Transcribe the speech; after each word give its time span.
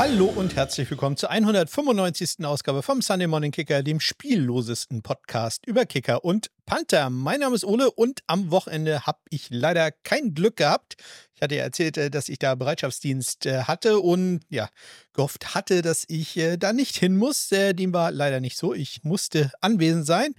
Hallo 0.00 0.32
und 0.34 0.56
herzlich 0.56 0.90
willkommen 0.90 1.18
zur 1.18 1.28
195. 1.28 2.42
Ausgabe 2.46 2.82
vom 2.82 3.02
Sunday 3.02 3.26
Morning 3.26 3.52
Kicker, 3.52 3.82
dem 3.82 4.00
spiellosesten 4.00 5.02
Podcast 5.02 5.66
über 5.66 5.84
Kicker 5.84 6.24
und 6.24 6.50
Panther. 6.64 7.10
Mein 7.10 7.40
Name 7.40 7.54
ist 7.54 7.66
Ole 7.66 7.90
und 7.90 8.22
am 8.26 8.50
Wochenende 8.50 9.04
habe 9.06 9.18
ich 9.28 9.48
leider 9.50 9.90
kein 9.90 10.32
Glück 10.32 10.56
gehabt. 10.56 10.94
Ich 11.34 11.42
hatte 11.42 11.56
ja 11.56 11.64
erzählt, 11.64 11.98
äh, 11.98 12.10
dass 12.10 12.30
ich 12.30 12.38
da 12.38 12.54
Bereitschaftsdienst 12.54 13.44
äh, 13.44 13.64
hatte 13.64 14.00
und 14.00 14.40
ja, 14.48 14.70
gehofft 15.12 15.54
hatte, 15.54 15.82
dass 15.82 16.06
ich 16.08 16.34
äh, 16.38 16.56
da 16.56 16.72
nicht 16.72 16.96
hin 16.96 17.18
muss. 17.18 17.50
Dem 17.50 17.92
war 17.92 18.10
leider 18.10 18.40
nicht 18.40 18.56
so. 18.56 18.72
Ich 18.72 19.04
musste 19.04 19.52
anwesend 19.60 20.06
sein 20.06 20.34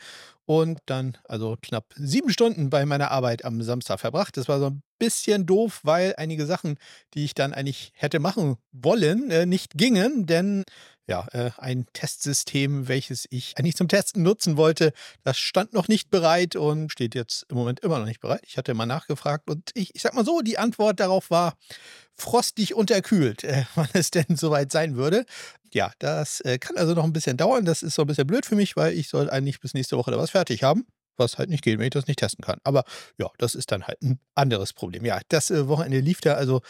und 0.46 0.80
dann 0.88 1.20
also 1.26 1.56
knapp 1.62 1.94
sieben 1.96 2.32
Stunden 2.32 2.72
bei 2.72 2.88
meiner 2.88 3.12
Arbeit 3.12 3.46
am 3.46 3.62
Samstag 3.62 4.00
verbracht. 4.00 4.38
Das 4.38 4.48
war 4.48 4.58
so 4.58 4.72
ein 4.72 4.82
bisschen 5.02 5.48
doof, 5.48 5.80
weil 5.82 6.14
einige 6.18 6.46
Sachen, 6.46 6.78
die 7.16 7.26
ich 7.26 7.34
dann 7.34 7.56
eigentlich 7.56 7.92
hätte 7.96 8.20
machen 8.20 8.58
wollen, 8.72 9.32
äh, 9.32 9.48
nicht 9.48 9.74
gingen, 9.76 10.28
denn 10.28 10.64
ja, 11.08 11.28
äh, 11.32 11.50
ein 11.58 11.88
Testsystem, 11.94 12.88
welches 12.88 13.28
ich 13.32 13.56
eigentlich 13.58 13.76
zum 13.76 13.88
Testen 13.88 14.22
nutzen 14.22 14.58
wollte, 14.58 14.94
das 15.24 15.40
stand 15.40 15.74
noch 15.74 15.88
nicht 15.88 16.12
bereit 16.12 16.56
und 16.56 16.92
steht 16.92 17.16
jetzt 17.16 17.48
im 17.50 17.58
Moment 17.58 17.80
immer 17.80 17.98
noch 17.98 18.06
nicht 18.06 18.20
bereit. 18.20 18.42
Ich 18.46 18.58
hatte 18.58 18.76
mal 18.76 18.86
nachgefragt 18.86 19.50
und 19.50 19.72
ich, 19.74 19.96
ich 19.96 20.04
sag 20.04 20.14
mal 20.14 20.24
so, 20.24 20.42
die 20.42 20.60
Antwort 20.60 21.00
darauf 21.00 21.32
war 21.32 21.58
frostig 22.14 22.76
unterkühlt, 22.76 23.44
äh, 23.44 23.66
wann 23.76 23.90
es 23.94 24.12
denn 24.12 24.36
soweit 24.36 24.72
sein 24.72 24.96
würde. 24.96 25.26
Ja, 25.74 25.92
das 25.98 26.42
äh, 26.42 26.60
kann 26.60 26.78
also 26.78 26.94
noch 26.94 27.06
ein 27.06 27.14
bisschen 27.14 27.38
dauern. 27.38 27.66
Das 27.66 27.82
ist 27.82 27.96
so 27.96 28.04
ein 28.04 28.08
bisschen 28.08 28.28
blöd 28.28 28.46
für 28.46 28.56
mich, 28.56 28.76
weil 28.76 28.94
ich 28.94 29.10
soll 29.10 29.32
eigentlich 29.32 29.60
bis 29.60 29.74
nächste 29.74 29.98
Woche 29.98 30.12
da 30.12 30.18
was 30.20 30.30
fertig 30.30 30.62
haben 30.62 30.86
was 31.22 31.38
halt 31.38 31.50
nicht 31.50 31.64
geht, 31.64 31.80
wenn 31.80 31.86
ich 31.86 31.92
das 31.92 32.08
nicht 32.08 32.20
testen 32.20 32.44
kann. 32.44 32.60
Aber 32.64 32.84
ja, 33.18 33.30
das 33.38 33.56
ist 33.56 33.72
dann 33.72 33.88
halt 33.88 34.02
ein 34.02 34.20
anderes 34.36 34.74
Problem. 34.74 35.06
Ja, 35.06 35.20
das 35.30 35.52
äh, 35.52 35.68
Wochenende 35.68 36.00
lief 36.00 36.22
da 36.22 36.34
also 36.34 36.62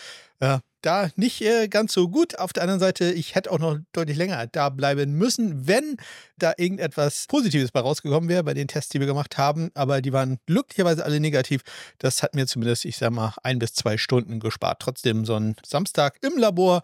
äh, 0.41 0.59
da 0.81 1.09
nicht 1.15 1.41
äh, 1.41 1.67
ganz 1.67 1.93
so 1.93 2.09
gut. 2.09 2.39
Auf 2.39 2.53
der 2.53 2.63
anderen 2.63 2.79
Seite, 2.79 3.11
ich 3.11 3.35
hätte 3.35 3.51
auch 3.51 3.59
noch 3.59 3.77
deutlich 3.93 4.17
länger 4.17 4.47
da 4.47 4.69
bleiben 4.69 5.13
müssen, 5.13 5.67
wenn 5.67 5.97
da 6.37 6.53
irgendetwas 6.57 7.25
Positives 7.27 7.71
bei 7.71 7.79
rausgekommen 7.79 8.27
wäre 8.27 8.43
bei 8.43 8.55
den 8.55 8.67
Tests, 8.67 8.89
die 8.89 8.99
wir 8.99 9.07
gemacht 9.07 9.37
haben. 9.37 9.69
Aber 9.75 10.01
die 10.01 10.11
waren 10.11 10.39
glücklicherweise 10.47 11.05
alle 11.05 11.19
negativ. 11.19 11.61
Das 11.99 12.23
hat 12.23 12.33
mir 12.33 12.47
zumindest, 12.47 12.85
ich 12.85 12.97
sag 12.97 13.11
mal, 13.11 13.33
ein 13.43 13.59
bis 13.59 13.73
zwei 13.73 13.97
Stunden 13.97 14.39
gespart. 14.39 14.79
Trotzdem 14.79 15.25
so 15.25 15.35
ein 15.35 15.55
Samstag 15.63 16.17
im 16.23 16.37
Labor 16.37 16.81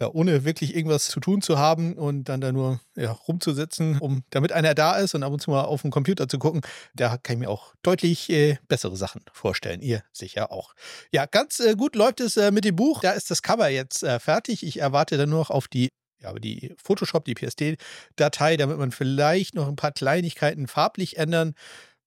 ja, 0.00 0.10
ohne 0.12 0.44
wirklich 0.44 0.76
irgendwas 0.76 1.06
zu 1.06 1.20
tun 1.20 1.40
zu 1.40 1.58
haben 1.58 1.94
und 1.94 2.24
dann 2.24 2.40
da 2.40 2.52
nur 2.52 2.80
ja, 2.96 3.12
rumzusitzen, 3.12 3.98
um 3.98 4.24
damit 4.30 4.52
einer 4.52 4.74
da 4.74 4.96
ist 4.96 5.14
und 5.14 5.22
ab 5.22 5.32
und 5.32 5.40
zu 5.40 5.50
mal 5.50 5.62
auf 5.62 5.82
den 5.82 5.90
Computer 5.90 6.28
zu 6.28 6.38
gucken, 6.38 6.60
da 6.94 7.16
kann 7.16 7.36
ich 7.36 7.40
mir 7.40 7.50
auch 7.50 7.74
deutlich 7.82 8.28
äh, 8.30 8.58
bessere 8.68 8.96
Sachen 8.96 9.22
vorstellen. 9.32 9.80
Ihr 9.80 10.02
sicher 10.12 10.52
auch. 10.52 10.74
Ja, 11.12 11.26
ganz 11.26 11.60
äh, 11.60 11.74
gut 11.76 11.96
läuft 11.96 12.20
es 12.20 12.36
äh, 12.36 12.50
mit 12.50 12.64
dem 12.64 12.76
Buch. 12.76 12.95
Da 13.00 13.12
ist 13.12 13.30
das 13.30 13.42
Cover 13.42 13.68
jetzt 13.68 14.02
äh, 14.02 14.18
fertig. 14.18 14.64
Ich 14.64 14.80
erwarte 14.80 15.16
dann 15.16 15.30
nur 15.30 15.40
noch 15.40 15.50
auf 15.50 15.68
die 15.68 15.90
ja, 16.22 16.32
die 16.32 16.74
Photoshop, 16.82 17.26
die 17.26 17.34
PSD-Datei, 17.34 18.56
damit 18.56 18.78
man 18.78 18.90
vielleicht 18.90 19.54
noch 19.54 19.68
ein 19.68 19.76
paar 19.76 19.92
Kleinigkeiten 19.92 20.66
farblich 20.66 21.18
ändern 21.18 21.54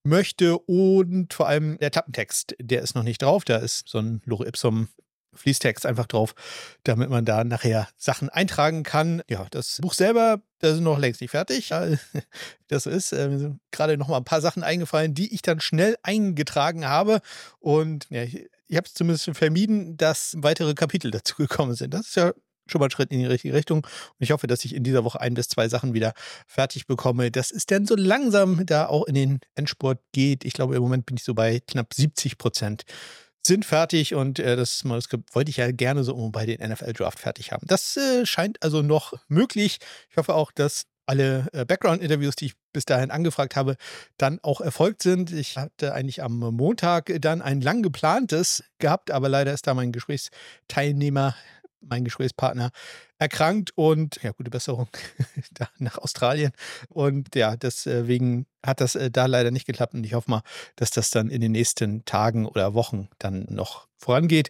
möchte 0.03 0.57
und 0.57 1.33
vor 1.33 1.47
allem 1.47 1.77
der 1.77 1.91
Tappentext, 1.91 2.55
der 2.59 2.81
ist 2.81 2.95
noch 2.95 3.03
nicht 3.03 3.21
drauf. 3.21 3.45
Da 3.45 3.57
ist 3.57 3.87
so 3.87 3.99
ein 3.99 4.21
Lore 4.25 4.47
Ipsum 4.47 4.89
Fließtext 5.35 5.85
einfach 5.85 6.07
drauf, 6.07 6.33
damit 6.83 7.09
man 7.09 7.23
da 7.23 7.43
nachher 7.43 7.87
Sachen 7.97 8.29
eintragen 8.29 8.83
kann. 8.83 9.21
Ja, 9.29 9.45
das 9.51 9.77
Buch 9.79 9.93
selber, 9.93 10.41
das 10.59 10.75
ist 10.75 10.81
noch 10.81 10.97
längst 10.97 11.21
nicht 11.21 11.31
fertig. 11.31 11.71
Das 12.67 12.85
ist, 12.85 13.13
äh, 13.13 13.51
gerade 13.71 13.97
noch 13.97 14.09
mal 14.09 14.17
ein 14.17 14.25
paar 14.25 14.41
Sachen 14.41 14.61
eingefallen, 14.61 15.15
die 15.15 15.33
ich 15.33 15.41
dann 15.41 15.59
schnell 15.59 15.97
eingetragen 16.03 16.87
habe. 16.87 17.19
Und 17.59 18.05
ja, 18.11 18.23
ich, 18.23 18.47
ich 18.69 18.77
habe 18.77 18.87
es 18.87 18.93
zumindest 18.93 19.29
vermieden, 19.33 19.97
dass 19.97 20.35
weitere 20.37 20.73
Kapitel 20.73 21.11
dazu 21.11 21.35
gekommen 21.35 21.75
sind. 21.75 21.93
Das 21.93 22.07
ist 22.07 22.15
ja 22.15 22.33
schon 22.67 22.79
mal 22.79 22.85
ein 22.85 22.91
Schritt 22.91 23.11
in 23.11 23.19
die 23.19 23.25
richtige 23.25 23.53
Richtung. 23.53 23.79
Und 23.79 24.19
ich 24.19 24.31
hoffe, 24.31 24.47
dass 24.47 24.63
ich 24.63 24.75
in 24.75 24.83
dieser 24.83 25.03
Woche 25.03 25.19
ein 25.19 25.33
bis 25.33 25.47
zwei 25.49 25.67
Sachen 25.67 25.93
wieder 25.93 26.13
fertig 26.45 26.85
bekomme. 26.85 27.31
Das 27.31 27.51
ist 27.51 27.71
dann 27.71 27.87
so 27.87 27.95
langsam 27.95 28.63
da 28.65 28.85
auch 28.85 29.05
in 29.05 29.15
den 29.15 29.39
Endsport 29.55 29.99
geht. 30.11 30.45
Ich 30.45 30.53
glaube, 30.53 30.75
im 30.75 30.83
Moment 30.83 31.07
bin 31.07 31.17
ich 31.17 31.23
so 31.23 31.33
bei 31.33 31.61
knapp 31.67 31.93
70 31.93 32.37
Prozent 32.37 32.83
sind 33.45 33.65
fertig 33.65 34.15
und 34.15 34.37
äh, 34.37 34.57
das 34.57 34.83
Manuskript 34.83 35.33
wollte 35.33 35.49
ich 35.49 35.57
ja 35.57 35.71
gerne 35.71 36.03
so 36.03 36.29
bei 36.29 36.45
den 36.45 36.61
NFL 36.61 36.91
Draft 36.91 37.19
fertig 37.19 37.51
haben. 37.51 37.65
Das 37.67 37.95
äh, 37.95 38.25
scheint 38.25 38.61
also 38.61 38.81
noch 38.81 39.13
möglich. 39.29 39.79
Ich 40.09 40.17
hoffe 40.17 40.35
auch, 40.35 40.51
dass 40.51 40.83
alle 41.09 41.47
äh, 41.53 41.65
Background-Interviews, 41.65 42.35
die 42.35 42.45
ich 42.47 42.53
bis 42.71 42.85
dahin 42.85 43.09
angefragt 43.09 43.55
habe, 43.55 43.77
dann 44.17 44.39
auch 44.43 44.61
erfolgt 44.61 45.01
sind. 45.01 45.31
Ich 45.31 45.57
hatte 45.57 45.93
eigentlich 45.93 46.21
am 46.21 46.37
Montag 46.37 47.11
dann 47.19 47.41
ein 47.41 47.61
lang 47.61 47.81
geplantes 47.81 48.63
gehabt, 48.77 49.09
aber 49.09 49.27
leider 49.27 49.51
ist 49.51 49.65
da 49.65 49.73
mein 49.73 49.91
Gesprächsteilnehmer 49.91 51.35
mein 51.81 52.03
Gesprächspartner 52.03 52.71
erkrankt 53.17 53.71
und 53.75 54.21
ja, 54.21 54.31
gute 54.33 54.51
Besserung 54.51 54.89
nach 55.77 55.97
Australien. 55.97 56.51
Und 56.89 57.35
ja, 57.35 57.55
deswegen 57.55 58.45
hat 58.65 58.81
das 58.81 58.95
äh, 58.95 59.09
da 59.09 59.25
leider 59.25 59.49
nicht 59.49 59.65
geklappt 59.65 59.93
und 59.93 60.03
ich 60.03 60.13
hoffe 60.13 60.29
mal, 60.29 60.43
dass 60.75 60.91
das 60.91 61.09
dann 61.09 61.29
in 61.29 61.41
den 61.41 61.53
nächsten 61.53 62.05
Tagen 62.05 62.45
oder 62.45 62.73
Wochen 62.73 63.07
dann 63.17 63.45
noch 63.49 63.87
vorangeht. 63.97 64.49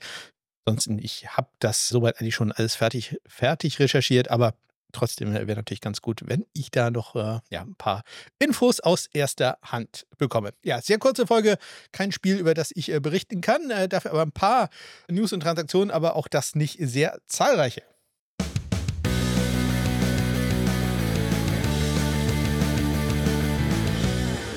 Ansonsten, 0.65 0.99
ich 0.99 1.29
habe 1.37 1.49
das 1.59 1.87
soweit 1.87 2.19
eigentlich 2.19 2.35
schon 2.35 2.51
alles 2.51 2.75
fertig, 2.75 3.17
fertig 3.27 3.79
recherchiert, 3.79 4.29
aber 4.29 4.55
trotzdem 4.91 5.33
wäre 5.33 5.55
natürlich 5.55 5.81
ganz 5.81 6.01
gut, 6.01 6.21
wenn 6.25 6.45
ich 6.53 6.71
da 6.71 6.91
noch 6.91 7.15
äh, 7.15 7.39
ja, 7.49 7.61
ein 7.61 7.75
paar 7.75 8.03
Infos 8.39 8.79
aus 8.79 9.07
erster 9.13 9.57
Hand 9.61 10.05
bekomme. 10.17 10.51
Ja, 10.63 10.81
sehr 10.81 10.99
kurze 10.99 11.27
Folge, 11.27 11.57
kein 11.91 12.11
Spiel, 12.11 12.37
über 12.37 12.53
das 12.53 12.71
ich 12.75 12.91
äh, 12.91 12.99
berichten 12.99 13.41
kann, 13.41 13.69
äh, 13.69 13.87
dafür 13.87 14.11
aber 14.11 14.23
ein 14.23 14.31
paar 14.31 14.69
News 15.09 15.33
und 15.33 15.41
Transaktionen, 15.41 15.91
aber 15.91 16.15
auch 16.15 16.27
das 16.27 16.55
nicht 16.55 16.77
sehr 16.79 17.19
zahlreiche. 17.27 17.83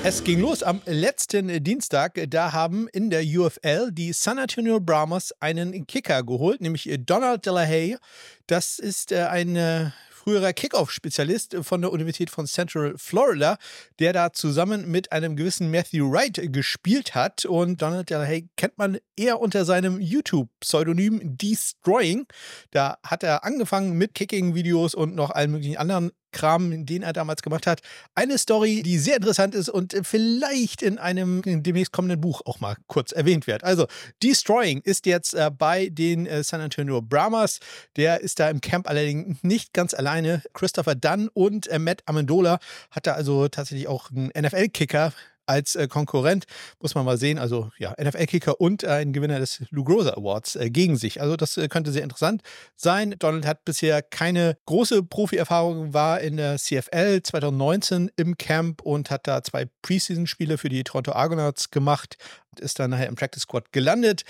Es 0.05 0.25
ging 0.25 0.41
los 0.41 0.63
am 0.63 0.81
letzten 0.85 1.63
Dienstag. 1.63 2.19
Da 2.27 2.51
haben 2.51 2.89
in 2.89 3.09
der 3.09 3.23
UFL 3.23 3.89
die 3.89 4.11
San 4.11 4.37
Antonio 4.37 4.81
Brahmas 4.81 5.33
einen 5.39 5.87
Kicker 5.87 6.23
geholt, 6.23 6.59
nämlich 6.59 6.89
Donald 7.05 7.45
Delahaye. 7.45 7.97
Das 8.45 8.79
ist 8.79 9.13
äh, 9.13 9.21
ein 9.21 9.93
früherer 10.23 10.53
Kickoff-Spezialist 10.53 11.57
von 11.63 11.81
der 11.81 11.91
Universität 11.91 12.29
von 12.29 12.47
Central 12.47 12.93
Florida, 12.97 13.57
der 13.99 14.13
da 14.13 14.31
zusammen 14.31 14.89
mit 14.89 15.11
einem 15.11 15.35
gewissen 15.35 15.69
Matthew 15.69 16.09
Wright 16.11 16.39
gespielt 16.53 17.13
hat. 17.13 17.43
Und 17.45 17.81
Donald 17.81 18.09
Delahaye 18.09 18.47
kennt 18.55 18.77
man 18.77 18.99
eher 19.17 19.41
unter 19.41 19.65
seinem 19.65 19.99
YouTube-Pseudonym 19.99 21.19
Destroying. 21.37 22.25
Da 22.71 22.97
hat 23.03 23.23
er 23.23 23.43
angefangen 23.43 23.93
mit 23.97 24.15
Kicking-Videos 24.15 24.95
und 24.95 25.13
noch 25.13 25.31
allen 25.31 25.51
möglichen 25.51 25.77
anderen 25.77 26.11
Kram, 26.33 26.85
den 26.85 27.03
er 27.03 27.13
damals 27.13 27.41
gemacht 27.41 27.65
hat. 27.65 27.79
Eine 28.15 28.37
Story, 28.37 28.83
die 28.83 28.97
sehr 28.97 29.15
interessant 29.15 29.55
ist 29.55 29.69
und 29.69 29.95
vielleicht 30.03 30.81
in 30.81 30.97
einem 30.97 31.41
demnächst 31.45 31.93
kommenden 31.93 32.19
Buch 32.19 32.41
auch 32.45 32.59
mal 32.59 32.75
kurz 32.87 33.13
erwähnt 33.13 33.47
wird. 33.47 33.63
Also, 33.63 33.87
Destroying 34.21 34.81
ist 34.83 35.05
jetzt 35.05 35.33
äh, 35.33 35.49
bei 35.49 35.87
den 35.89 36.25
äh, 36.25 36.43
San 36.43 36.59
Antonio 36.59 37.01
Brahmas. 37.01 37.59
Der 37.95 38.19
ist 38.21 38.39
da 38.39 38.49
im 38.49 38.59
Camp 38.59 38.89
allerdings 38.89 39.41
nicht 39.43 39.73
ganz 39.73 39.93
alleine. 39.93 40.41
Christopher 40.53 40.95
Dunn 40.95 41.29
und 41.33 41.67
äh, 41.67 41.79
Matt 41.79 42.03
Amendola 42.05 42.59
hat 42.91 43.07
da 43.07 43.13
also 43.13 43.47
tatsächlich 43.47 43.87
auch 43.87 44.11
einen 44.11 44.31
NFL-Kicker 44.35 45.13
als 45.45 45.75
äh, 45.75 45.87
Konkurrent. 45.87 46.45
Muss 46.81 46.95
man 46.95 47.05
mal 47.05 47.17
sehen. 47.17 47.39
Also 47.39 47.71
ja, 47.77 47.93
NFL-Kicker 47.99 48.59
und 48.59 48.83
äh, 48.83 48.89
ein 48.89 49.13
Gewinner 49.13 49.39
des 49.39 49.63
Lou 49.69 49.83
Groza 49.83 50.11
Awards 50.11 50.55
äh, 50.55 50.69
gegen 50.69 50.95
sich. 50.95 51.21
Also 51.21 51.35
das 51.35 51.57
äh, 51.57 51.67
könnte 51.67 51.91
sehr 51.91 52.03
interessant 52.03 52.41
sein. 52.75 53.15
Donald 53.19 53.45
hat 53.45 53.65
bisher 53.65 54.01
keine 54.01 54.57
große 54.65 55.03
Profi-Erfahrung, 55.03 55.93
war 55.93 56.21
in 56.21 56.37
der 56.37 56.57
CFL 56.57 57.21
2019 57.23 58.11
im 58.15 58.37
Camp 58.37 58.81
und 58.81 59.09
hat 59.11 59.27
da 59.27 59.43
zwei 59.43 59.67
Preseason-Spiele 59.81 60.57
für 60.57 60.69
die 60.69 60.83
Toronto 60.83 61.13
Argonauts 61.13 61.71
gemacht. 61.71 62.17
Ist 62.59 62.79
dann 62.79 62.91
nachher 62.91 63.07
im 63.07 63.15
Practice 63.15 63.43
Squad 63.43 63.71
gelandet 63.71 64.23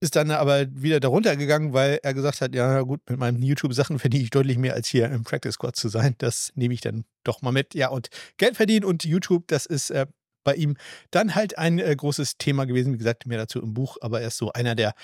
ist 0.00 0.14
dann 0.14 0.30
aber 0.30 0.66
wieder 0.70 1.00
darunter 1.00 1.36
gegangen, 1.36 1.72
weil 1.72 1.98
er 2.02 2.12
gesagt 2.12 2.40
hat, 2.40 2.54
ja 2.54 2.82
gut, 2.82 3.00
mit 3.08 3.18
meinen 3.18 3.42
YouTube-Sachen 3.42 3.98
verdiene 3.98 4.24
ich 4.24 4.30
deutlich 4.30 4.58
mehr 4.58 4.74
als 4.74 4.88
hier 4.88 5.06
im 5.06 5.24
Practice 5.24 5.54
Squad 5.54 5.76
zu 5.76 5.88
sein. 5.88 6.14
Das 6.18 6.52
nehme 6.54 6.74
ich 6.74 6.80
dann 6.80 7.04
doch 7.24 7.42
mal 7.42 7.52
mit. 7.52 7.74
Ja, 7.74 7.88
und 7.88 8.08
Geld 8.36 8.56
verdienen 8.56 8.84
und 8.84 9.04
YouTube, 9.04 9.48
das 9.48 9.64
ist 9.64 9.90
äh, 9.90 10.06
bei 10.46 10.54
ihm 10.54 10.76
dann 11.10 11.34
halt 11.34 11.58
ein 11.58 11.78
äh, 11.78 11.94
großes 11.94 12.38
Thema 12.38 12.64
gewesen. 12.66 12.94
Wie 12.94 12.98
gesagt, 12.98 13.26
mehr 13.26 13.36
dazu 13.38 13.60
im 13.60 13.74
Buch, 13.74 13.98
aber 14.00 14.20
er 14.20 14.28
ist 14.28 14.38
so 14.38 14.52
einer 14.52 14.74
der 14.74 14.94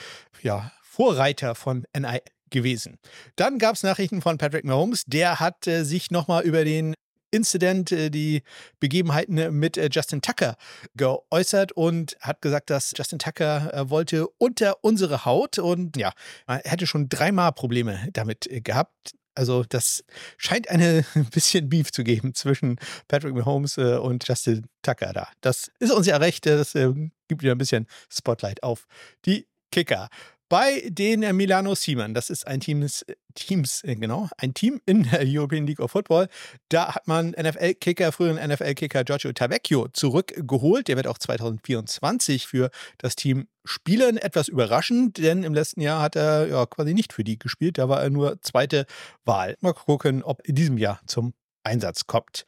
ja, 0.41 0.73
Vorreiter 0.83 1.55
von 1.55 1.85
NI 1.95 2.21
gewesen. 2.49 2.99
Dann 3.35 3.59
gab 3.59 3.75
es 3.75 3.83
Nachrichten 3.83 4.23
von 4.23 4.39
Patrick 4.39 4.65
Mahomes. 4.65 5.05
Der 5.07 5.41
hat 5.41 5.67
äh, 5.67 5.85
sich 5.85 6.11
nochmal 6.11 6.45
über 6.45 6.65
den 6.65 6.95
Incident, 7.33 7.91
äh, 7.91 8.11
die 8.11 8.43
Begebenheiten 8.79 9.59
mit 9.59 9.77
äh, 9.77 9.89
Justin 9.91 10.21
Tucker 10.21 10.55
geäußert 10.95 11.73
und 11.73 12.17
hat 12.21 12.41
gesagt, 12.41 12.71
dass 12.71 12.93
Justin 12.97 13.19
Tucker 13.19 13.75
äh, 13.75 13.91
wollte 13.91 14.29
unter 14.39 14.85
unsere 14.85 15.25
Haut 15.25 15.59
und 15.59 15.97
ja, 15.97 16.13
er 16.47 16.63
hätte 16.65 16.87
schon 16.87 17.09
dreimal 17.09 17.53
Probleme 17.53 18.09
damit 18.13 18.49
gehabt. 18.65 19.15
Also 19.35 19.65
das 19.69 20.05
scheint 20.37 20.69
eine 20.69 21.05
ein 21.15 21.27
bisschen 21.27 21.69
Beef 21.69 21.91
zu 21.93 22.05
geben 22.05 22.35
zwischen 22.35 22.77
Patrick 23.09 23.35
Mahomes 23.35 23.79
äh, 23.79 23.97
und 23.97 24.27
Justin 24.27 24.67
Tucker 24.83 25.13
da. 25.13 25.29
Das 25.41 25.71
ist 25.79 25.93
uns 25.93 26.07
ja 26.07 26.17
recht, 26.17 26.47
das 26.47 26.75
äh, 26.75 26.93
gibt 27.29 27.43
wieder 27.43 27.55
ein 27.55 27.59
bisschen 27.59 27.87
Spotlight 28.11 28.63
auf 28.63 28.87
die 29.25 29.47
Kicker. 29.71 30.09
Bei 30.53 30.83
den 30.87 31.21
Milano 31.35 31.75
Seamen. 31.75 32.13
Das 32.13 32.29
ist 32.29 32.47
ein 32.47 32.61
Teams, 32.61 33.07
Teams, 33.35 33.83
äh, 33.85 33.97
genau, 33.97 34.29
ein 34.37 34.53
Team 34.53 34.83
in 34.85 35.05
der 35.05 35.23
European 35.25 35.67
League 35.67 35.81
of 35.81 35.93
Football. 35.93 36.29
Da 36.69 36.95
hat 36.95 37.09
man 37.09 37.31
NFL-Kicker, 37.31 38.13
früheren 38.13 38.37
NFL-Kicker 38.37 39.03
Giorgio 39.03 39.33
Tavecchio 39.33 39.89
zurückgeholt. 39.95 40.89
Der 40.89 40.97
wird 40.97 41.07
auch 41.07 41.17
2024 41.17 42.47
für 42.47 42.71
das 42.99 43.17
Team 43.17 43.49
spielen. 43.65 44.19
Etwas 44.19 44.49
überraschend, 44.49 45.17
denn 45.17 45.43
im 45.43 45.55
letzten 45.55 45.81
Jahr 45.81 46.03
hat 46.03 46.17
er 46.17 46.47
ja 46.47 46.67
quasi 46.67 46.93
nicht 46.93 47.15
für 47.15 47.25
die 47.25 47.39
gespielt. 47.39 47.79
Da 47.79 47.89
war 47.89 48.03
er 48.03 48.11
nur 48.11 48.43
zweite 48.43 48.85
Wahl. 49.25 49.57
Mal 49.63 49.73
gucken, 49.73 50.23
ob 50.23 50.47
in 50.47 50.55
diesem 50.55 50.77
Jahr 50.77 51.01
zum 51.07 51.33
Einsatz 51.65 52.07
kommt. 52.07 52.45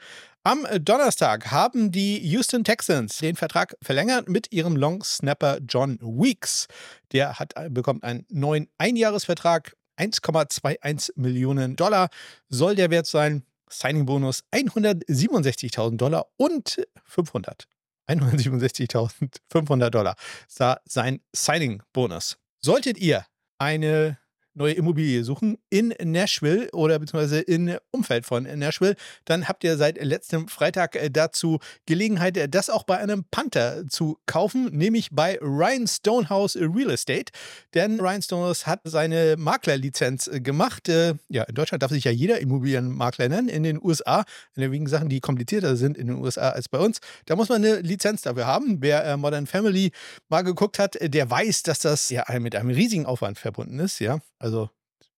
Am 0.47 0.67
Donnerstag 0.79 1.53
haben 1.53 1.91
die 1.91 2.19
Houston 2.19 2.65
Texans 2.65 3.17
den 3.17 3.35
Vertrag 3.35 3.79
verlängert 3.81 4.29
mit 4.29 4.53
ihrem 4.53 4.77
Long 4.77 5.03
Snapper 5.03 5.59
John 5.67 5.99
Weeks. 6.03 6.67
Der 7.13 7.39
hat, 7.39 7.57
äh, 7.57 7.71
bekommt 7.71 8.05
einen 8.05 8.27
neuen 8.29 8.69
Einjahresvertrag. 8.77 9.75
1,21 9.97 11.13
Millionen 11.17 11.77
Dollar 11.77 12.11
soll 12.51 12.75
der 12.75 12.91
Wert 12.91 13.07
sein. 13.07 13.47
Signing-Bonus 13.71 14.45
167.000 14.53 15.97
Dollar 15.97 16.27
und 16.37 16.87
500. 17.05 17.67
167.500 18.07 19.89
Dollar 19.89 20.15
war 20.59 20.83
sein 20.85 21.23
Signing-Bonus. 21.35 22.37
Solltet 22.61 22.99
ihr 22.99 23.25
eine 23.57 24.19
neue 24.55 24.73
Immobilie 24.73 25.25
suchen 25.25 25.59
in 25.69 25.95
Nashville 26.03 26.71
oder 26.73 26.99
beziehungsweise 26.99 27.41
im 27.41 27.77
Umfeld 27.91 28.25
von 28.25 28.45
Nashville, 28.45 28.97
dann 29.25 29.49
habt 29.49 29.65
ihr 29.65 29.77
seit 29.77 30.03
letztem 30.03 30.49
Freitag 30.49 30.97
äh, 30.97 31.11
dazu 31.11 31.59
Gelegenheit, 31.87 32.37
äh, 32.37 32.49
das 32.49 32.71
auch 32.71 32.85
bei 32.85 32.99
einem 32.99 33.25
Panther 33.31 33.87
zu 33.89 34.19
kaufen, 34.27 34.71
nämlich 34.77 35.11
bei 35.11 35.39
Ryan 35.41 35.87
Stonehouse 35.87 36.57
Real 36.57 36.91
Estate. 36.91 37.33
Denn 37.75 38.01
Ryan 38.01 38.23
Stonehouse 38.23 38.67
hat 38.67 38.81
seine 38.85 39.37
Maklerlizenz 39.37 40.29
äh, 40.29 40.41
gemacht. 40.41 40.89
Ja, 41.29 41.45
in 41.45 41.55
Deutschland 41.55 41.83
darf 41.83 41.91
sich 41.91 42.05
ja 42.05 42.11
jeder 42.11 42.41
Immobilienmakler 42.41 43.29
nennen. 43.29 43.49
In 43.49 43.63
den 43.63 43.83
USA, 43.83 44.25
wegen 44.55 44.87
Sachen, 44.87 45.09
die 45.09 45.21
komplizierter 45.21 45.77
sind 45.77 45.97
in 45.97 46.07
den 46.07 46.17
USA 46.17 46.51
als 46.51 46.69
bei 46.69 46.79
uns, 46.79 47.01
da 47.27 47.37
muss 47.37 47.49
man 47.49 47.65
eine 47.65 47.81
Lizenz 47.81 48.23
dafür 48.23 48.47
haben. 48.47 48.79
Wer 48.81 49.17
Modern 49.17 49.47
Family 49.47 49.93
mal 50.29 50.43
geguckt 50.43 50.79
hat, 50.79 50.97
der 51.01 51.31
weiß, 51.31 51.63
dass 51.63 51.81
das 51.81 52.11
ja 52.11 52.25
mit 52.39 52.55
einem 52.55 52.71
riesigen 52.71 53.07
Aufwand 53.07 53.39
verbunden 53.39 53.79
ist. 53.79 54.01
Ja, 54.01 54.19
also, 54.45 54.69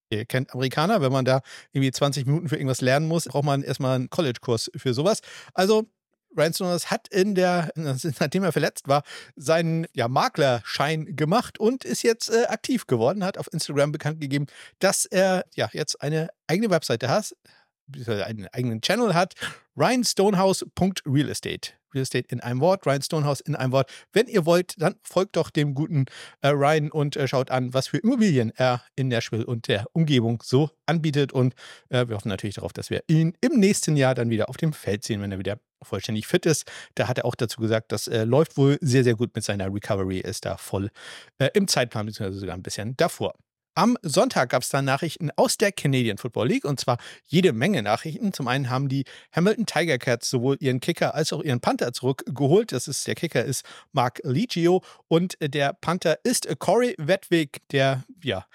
ihr 0.09 0.25
kennt 0.25 0.55
Amerikaner, 0.55 1.01
wenn 1.01 1.13
man 1.13 1.25
da 1.25 1.43
irgendwie 1.73 1.91
20 1.91 2.27
Minuten 2.27 2.49
für 2.49 2.55
irgendwas 2.55 2.81
lernen 2.81 3.09
muss, 3.09 3.25
braucht 3.25 3.45
man 3.45 3.63
erstmal 3.63 3.97
einen 3.97 4.09
College-Kurs 4.09 4.71
für 4.77 4.95
sowas. 4.95 5.21
Also, 5.53 5.87
Ryan 6.37 6.55
Stoners 6.55 6.91
hat 6.91 7.09
in 7.09 7.35
der, 7.35 7.73
nachdem 7.75 8.45
er 8.45 8.53
verletzt 8.53 8.87
war, 8.87 9.03
seinen 9.35 9.87
ja, 9.95 10.07
Maklerschein 10.07 11.17
gemacht 11.17 11.59
und 11.59 11.85
ist 11.85 12.03
jetzt 12.03 12.31
äh, 12.31 12.47
aktiv 12.47 12.87
geworden, 12.87 13.25
hat 13.25 13.37
auf 13.37 13.53
Instagram 13.53 13.91
bekannt 13.91 14.21
gegeben, 14.21 14.47
dass 14.79 15.07
er 15.07 15.45
ja 15.55 15.69
jetzt 15.73 16.01
eine 16.01 16.29
eigene 16.47 16.71
Webseite 16.71 17.09
hat, 17.09 17.35
einen 18.07 18.47
eigenen 18.49 18.81
Channel 18.81 19.15
hat, 19.15 19.35
ryanstonehouse.realestate. 19.77 21.73
Real 21.97 22.03
Estate 22.03 22.27
in 22.29 22.41
einem 22.41 22.61
Wort, 22.61 22.87
Ryan 22.87 23.03
Stonehouse 23.03 23.41
in 23.41 23.57
einem 23.57 23.73
Wort. 23.73 23.91
Wenn 24.13 24.27
ihr 24.29 24.47
wollt, 24.47 24.75
dann 24.81 24.97
folgt 25.03 25.37
doch 25.37 25.51
dem 25.51 25.75
guten 25.75 26.05
äh, 26.43 26.49
Ryan 26.49 26.91
und 26.91 27.17
äh, 27.17 27.27
schaut 27.27 27.51
an, 27.51 27.75
was 27.75 27.89
für 27.89 27.99
Immobilien 27.99 28.53
er 28.55 28.83
in 28.95 29.09
Nashville 29.09 29.47
und 29.47 29.67
der 29.69 29.87
Umgebung 29.93 30.43
so 30.45 30.71
anbietet. 30.85 31.33
Und 31.33 31.55
äh, 31.89 32.07
wir 32.07 32.17
hoffen 32.17 32.29
natürlich 32.29 32.57
darauf, 32.57 32.73
dass 32.73 32.91
wir 32.91 33.03
ihn 33.09 33.37
im 33.41 33.59
nächsten 33.59 33.97
Jahr 33.97 34.15
dann 34.15 34.31
wieder 34.31 34.49
auf 34.49 34.57
dem 34.57 34.73
Feld 34.73 35.05
sehen, 35.05 35.21
wenn 35.23 35.33
er 35.33 35.39
wieder 35.39 35.59
vollständig 35.83 36.27
fit 36.27 36.47
ist. 36.47 36.71
Da 36.95 37.09
hat 37.09 37.19
er 37.19 37.25
auch 37.25 37.35
dazu 37.35 37.61
gesagt, 37.61 37.93
das 37.93 38.09
äh, 38.09 38.25
läuft 38.25 38.57
wohl 38.57 38.79
sehr, 38.81 39.05
sehr 39.05 39.15
gut 39.15 39.35
mit 39.35 39.45
seiner 39.45 39.73
Recovery, 39.73 40.19
ist 40.19 40.45
da 40.45 40.57
voll 40.57 40.91
äh, 41.39 41.51
im 41.55 41.69
Zeitplan, 41.69 42.07
beziehungsweise 42.07 42.41
sogar 42.41 42.57
ein 42.57 42.63
bisschen 42.63 42.97
davor. 42.97 43.35
Am 43.77 43.99
Sonntag 44.01 44.49
gab 44.49 44.63
es 44.63 44.71
dann 44.71 44.87
Nachrichten 44.87 45.31
aus 45.37 45.59
der 45.59 45.71
Canadian 45.71 46.17
Football 46.17 46.49
League 46.49 46.65
und 46.65 46.81
zwar 46.81 46.97
jede 47.27 47.53
Menge 47.53 47.83
Nachrichten. 47.83 48.33
Zum 48.33 48.49
einen 48.49 48.71
haben 48.71 48.89
die 48.89 49.05
Hamilton 49.33 49.67
Tiger 49.67 49.99
Cats 49.99 50.31
sowohl 50.31 50.57
ihren 50.61 50.81
Kicker 50.81 51.15
als 51.15 51.31
auch 51.35 51.43
ihren 51.43 51.61
Panther 51.61 51.93
zurückgeholt. 51.93 52.73
Das 52.73 52.89
ist 52.89 53.07
der 53.07 53.15
Kicker 53.15 53.45
ist 53.45 53.67
Mark 53.93 54.21
Liggio 54.25 54.83
und 55.09 55.37
der 55.43 55.75
Panther 55.75 56.19
ist 56.25 56.49
Corey 56.59 56.95
Wedwig, 56.97 57.61
der 57.71 58.05
ja 58.25 58.47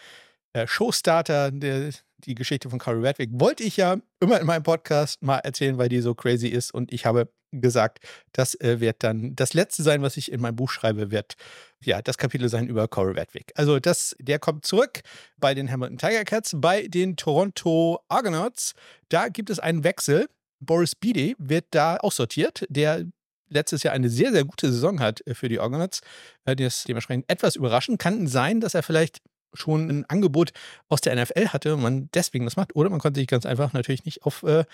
Showstarter, 0.66 1.52
der, 1.52 1.92
die 2.26 2.34
Geschichte 2.34 2.72
von 2.72 2.80
Corey 2.80 3.04
Wedwig 3.04 3.30
wollte 3.34 3.64
ich 3.64 3.78
ja 3.78 3.98
immer 4.20 4.40
in 4.40 4.48
meinem 4.48 4.64
Podcast 4.64 5.22
mal 5.22 5.38
erzählen, 5.38 5.78
weil 5.78 5.90
die 5.90 6.02
so 6.02 6.16
crazy 6.16 6.48
ist 6.48 6.74
und 6.74 6.92
ich 6.92 7.06
habe 7.06 7.32
gesagt, 7.52 8.00
das 8.32 8.56
äh, 8.62 8.80
wird 8.80 9.04
dann 9.04 9.36
das 9.36 9.54
letzte 9.54 9.84
sein, 9.84 10.02
was 10.02 10.18
ich 10.18 10.32
in 10.32 10.42
meinem 10.42 10.56
Buch 10.56 10.70
schreibe, 10.70 11.12
wird 11.12 11.36
ja 11.84 12.02
das 12.02 12.18
Kapitel 12.18 12.50
sein 12.50 12.68
über 12.68 12.88
Corey 12.88 13.14
Redwick. 13.14 13.52
Also 13.56 13.80
das, 13.80 14.16
der 14.20 14.40
kommt 14.40 14.66
zurück 14.66 15.02
bei 15.38 15.54
den 15.54 15.72
Hamilton 15.72 15.98
Tiger 15.98 16.24
Cats, 16.24 16.56
bei 16.58 16.88
den 16.88 17.16
Toronto 17.16 18.00
Argonauts. 18.08 18.74
Da 19.10 19.28
gibt 19.28 19.50
es 19.50 19.60
einen 19.60 19.84
Wechsel. 19.84 20.28
Boris 20.60 20.96
Beatty 20.96 21.36
wird 21.40 21.66
da 21.72 21.98
aussortiert, 21.98 22.66
der 22.70 23.06
letztes 23.50 23.84
Jahr 23.84 23.94
eine 23.94 24.10
sehr, 24.10 24.32
sehr 24.32 24.46
gute 24.46 24.72
Saison 24.72 25.00
hat 25.00 25.26
äh, 25.28 25.36
für 25.36 25.50
die 25.50 25.60
Argonauts. 25.60 26.02
Äh, 26.46 26.56
das 26.56 26.86
dementsprechend 26.86 27.30
etwas 27.30 27.56
überraschend. 27.56 28.00
Kann 28.00 28.28
sein, 28.28 28.62
dass 28.62 28.74
er 28.74 28.84
vielleicht 28.84 29.20
schon 29.54 29.90
ein 29.90 30.06
Angebot 30.10 30.52
aus 30.90 31.02
der 31.02 31.16
NFL 31.16 31.50
hatte 31.50 31.74
und 31.76 31.82
man 31.82 32.10
deswegen 32.14 32.46
das 32.46 32.56
macht. 32.56 32.76
Oder 32.76 32.90
man 32.90 33.00
konnte 33.00 33.20
sich 33.20 33.28
ganz 33.28 33.46
einfach 33.46 33.74
natürlich 33.74 34.06
nicht 34.06 34.24
auf 34.24 34.44
äh, 34.44 34.66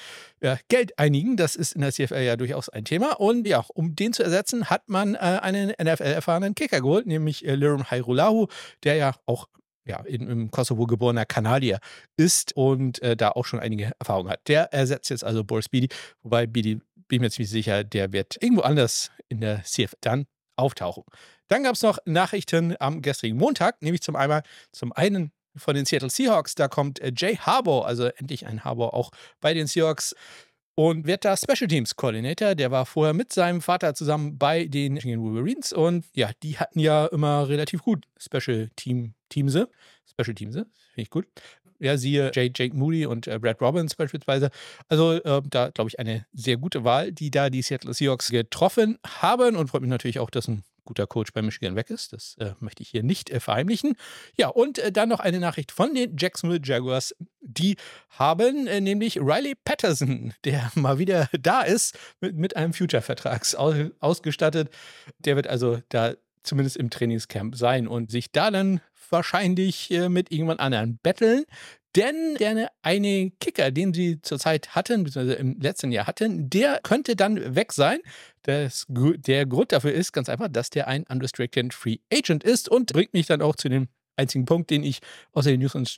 ja, 0.41 0.57
Geld 0.67 0.97
einigen. 0.99 1.37
Das 1.37 1.55
ist 1.55 1.73
in 1.73 1.81
der 1.81 1.91
CFL 1.91 2.21
ja 2.21 2.35
durchaus 2.35 2.69
ein 2.69 2.85
Thema. 2.85 3.19
Und 3.19 3.47
ja, 3.47 3.63
um 3.73 3.95
den 3.95 4.13
zu 4.13 4.23
ersetzen, 4.23 4.69
hat 4.69 4.89
man 4.89 5.15
äh, 5.15 5.17
einen 5.17 5.73
NFL-erfahrenen 5.81 6.55
Kicker 6.55 6.81
geholt, 6.81 7.07
nämlich 7.07 7.45
äh, 7.45 7.55
Lirum 7.55 7.89
Hairulahu, 7.89 8.47
der 8.83 8.95
ja 8.95 9.15
auch 9.25 9.47
ja, 9.85 10.01
in, 10.01 10.27
im 10.27 10.51
Kosovo 10.51 10.85
geborener 10.85 11.25
Kanadier 11.25 11.79
ist 12.17 12.55
und 12.55 13.01
äh, 13.01 13.15
da 13.15 13.29
auch 13.29 13.45
schon 13.45 13.59
einige 13.59 13.91
Erfahrungen 13.99 14.29
hat. 14.29 14.47
Der 14.47 14.73
ersetzt 14.73 15.09
jetzt 15.09 15.23
also 15.23 15.43
Boris 15.43 15.69
Beatty, 15.69 15.87
wobei 16.23 16.45
Beatty, 16.45 16.79
bin 17.07 17.17
ich 17.17 17.19
mir 17.21 17.31
ziemlich 17.31 17.49
sicher, 17.49 17.83
der 17.83 18.11
wird 18.11 18.35
irgendwo 18.41 18.63
anders 18.63 19.11
in 19.29 19.39
der 19.39 19.63
CFL 19.63 19.95
dann 20.01 20.27
auftauchen. 20.57 21.03
Dann 21.47 21.63
gab 21.63 21.75
es 21.75 21.81
noch 21.81 21.99
Nachrichten 22.05 22.75
am 22.79 23.01
gestrigen 23.01 23.37
Montag, 23.37 23.81
nämlich 23.81 24.01
zum, 24.01 24.15
einmal, 24.15 24.43
zum 24.71 24.91
einen 24.93 25.31
von 25.55 25.75
den 25.75 25.85
Seattle 25.85 26.09
Seahawks. 26.09 26.55
Da 26.55 26.67
kommt 26.67 26.99
äh, 26.99 27.11
Jay 27.15 27.37
Harbour, 27.37 27.87
also 27.87 28.05
endlich 28.05 28.45
ein 28.45 28.63
Harbour 28.63 28.93
auch 28.93 29.11
bei 29.39 29.53
den 29.53 29.67
Seahawks 29.67 30.15
und 30.75 31.07
wird 31.07 31.25
da 31.25 31.35
Special 31.35 31.67
Teams 31.67 31.95
Coordinator. 31.95 32.53
Der 32.53 32.69
war 32.69 32.85
vorher 32.85 33.13
mit 33.13 33.33
seinem 33.33 33.61
Vater 33.61 33.95
zusammen 33.95 34.37
bei 34.37 34.65
den 34.65 34.97
Wolverines 34.97 35.73
und 35.73 36.05
ja, 36.13 36.29
die 36.43 36.59
hatten 36.59 36.79
ja 36.79 37.07
immer 37.07 37.49
relativ 37.49 37.81
gut 37.81 38.05
Special 38.17 38.69
Team 38.75 39.13
Teamse. 39.29 39.69
Special 40.05 40.35
Teamse, 40.35 40.67
finde 40.93 41.01
ich 41.01 41.09
gut. 41.09 41.25
Ja, 41.79 41.97
siehe 41.97 42.31
Jake, 42.33 42.53
Jake 42.55 42.75
Moody 42.75 43.05
und 43.05 43.27
äh, 43.27 43.37
Brad 43.37 43.61
Robbins 43.61 43.95
beispielsweise. 43.95 44.49
Also 44.87 45.13
äh, 45.13 45.41
da 45.47 45.69
glaube 45.69 45.89
ich 45.89 45.99
eine 45.99 46.25
sehr 46.33 46.57
gute 46.57 46.83
Wahl, 46.83 47.11
die 47.11 47.29
da 47.29 47.49
die 47.49 47.61
Seattle 47.61 47.93
Seahawks 47.93 48.29
getroffen 48.29 48.97
haben 49.05 49.55
und 49.55 49.69
freut 49.69 49.81
mich 49.81 49.89
natürlich 49.89 50.19
auch, 50.19 50.29
dass 50.29 50.47
ein 50.47 50.63
guter 50.87 51.05
Coach 51.05 51.31
bei 51.33 51.43
Michigan 51.43 51.75
weg 51.75 51.91
ist. 51.91 52.13
Das 52.13 52.35
äh, 52.39 52.53
möchte 52.59 52.81
ich 52.81 52.89
hier 52.89 53.03
nicht 53.03 53.29
äh, 53.29 53.39
verheimlichen. 53.39 53.95
Ja, 54.35 54.47
und 54.47 54.79
äh, 54.79 54.91
dann 54.91 55.09
noch 55.09 55.19
eine 55.19 55.39
Nachricht 55.39 55.71
von 55.71 55.93
den 55.93 56.17
Jacksonville 56.17 56.61
Jaguars. 56.63 57.15
Die 57.41 57.77
haben 58.09 58.65
äh, 58.65 58.81
nämlich 58.81 59.17
Riley 59.19 59.53
Patterson, 59.55 60.33
der 60.45 60.71
mal 60.73 60.97
wieder 60.97 61.29
da 61.39 61.61
ist, 61.61 61.97
mit, 62.19 62.35
mit 62.35 62.55
einem 62.55 62.73
Future-Vertrag 62.73 63.41
aus, 63.55 63.75
ausgestattet. 63.99 64.69
Der 65.19 65.35
wird 65.35 65.47
also 65.47 65.79
da 65.89 66.15
zumindest 66.47 66.77
im 66.77 66.89
Trainingscamp 66.89 67.55
sein 67.55 67.87
und 67.87 68.11
sich 68.11 68.31
da 68.31 68.51
dann 68.51 68.81
wahrscheinlich 69.09 69.91
äh, 69.91 70.09
mit 70.09 70.31
irgendwann 70.31 70.59
anderen 70.59 70.99
betteln. 71.01 71.45
Denn 71.95 72.35
der 72.35 72.69
eine 72.83 73.31
Kicker, 73.39 73.71
den 73.71 73.93
sie 73.93 74.21
zurzeit 74.21 74.75
hatten, 74.75 75.03
beziehungsweise 75.03 75.39
im 75.39 75.59
letzten 75.59 75.91
Jahr 75.91 76.05
hatten, 76.05 76.47
der 76.49 76.79
könnte 76.83 77.15
dann 77.15 77.55
weg 77.55 77.73
sein. 77.73 77.99
Das, 78.43 78.85
der 78.87 79.45
Grund 79.47 79.71
dafür 79.71 79.93
ist 79.93 80.11
ganz 80.11 80.29
einfach, 80.29 80.47
dass 80.47 80.69
der 80.69 80.87
ein 80.87 81.05
Unrestricted 81.09 81.73
Free 81.73 81.97
Agent 82.13 82.43
ist 82.43 82.69
und 82.69 82.93
bringt 82.93 83.13
mich 83.13 83.25
dann 83.25 83.41
auch 83.41 83.55
zu 83.55 83.67
dem 83.67 83.87
einzigen 84.17 84.45
Punkt, 84.45 84.69
den 84.69 84.83
ich 84.83 84.99
außer 85.33 85.49
den 85.49 85.59
News 85.59 85.75
und 85.75 85.97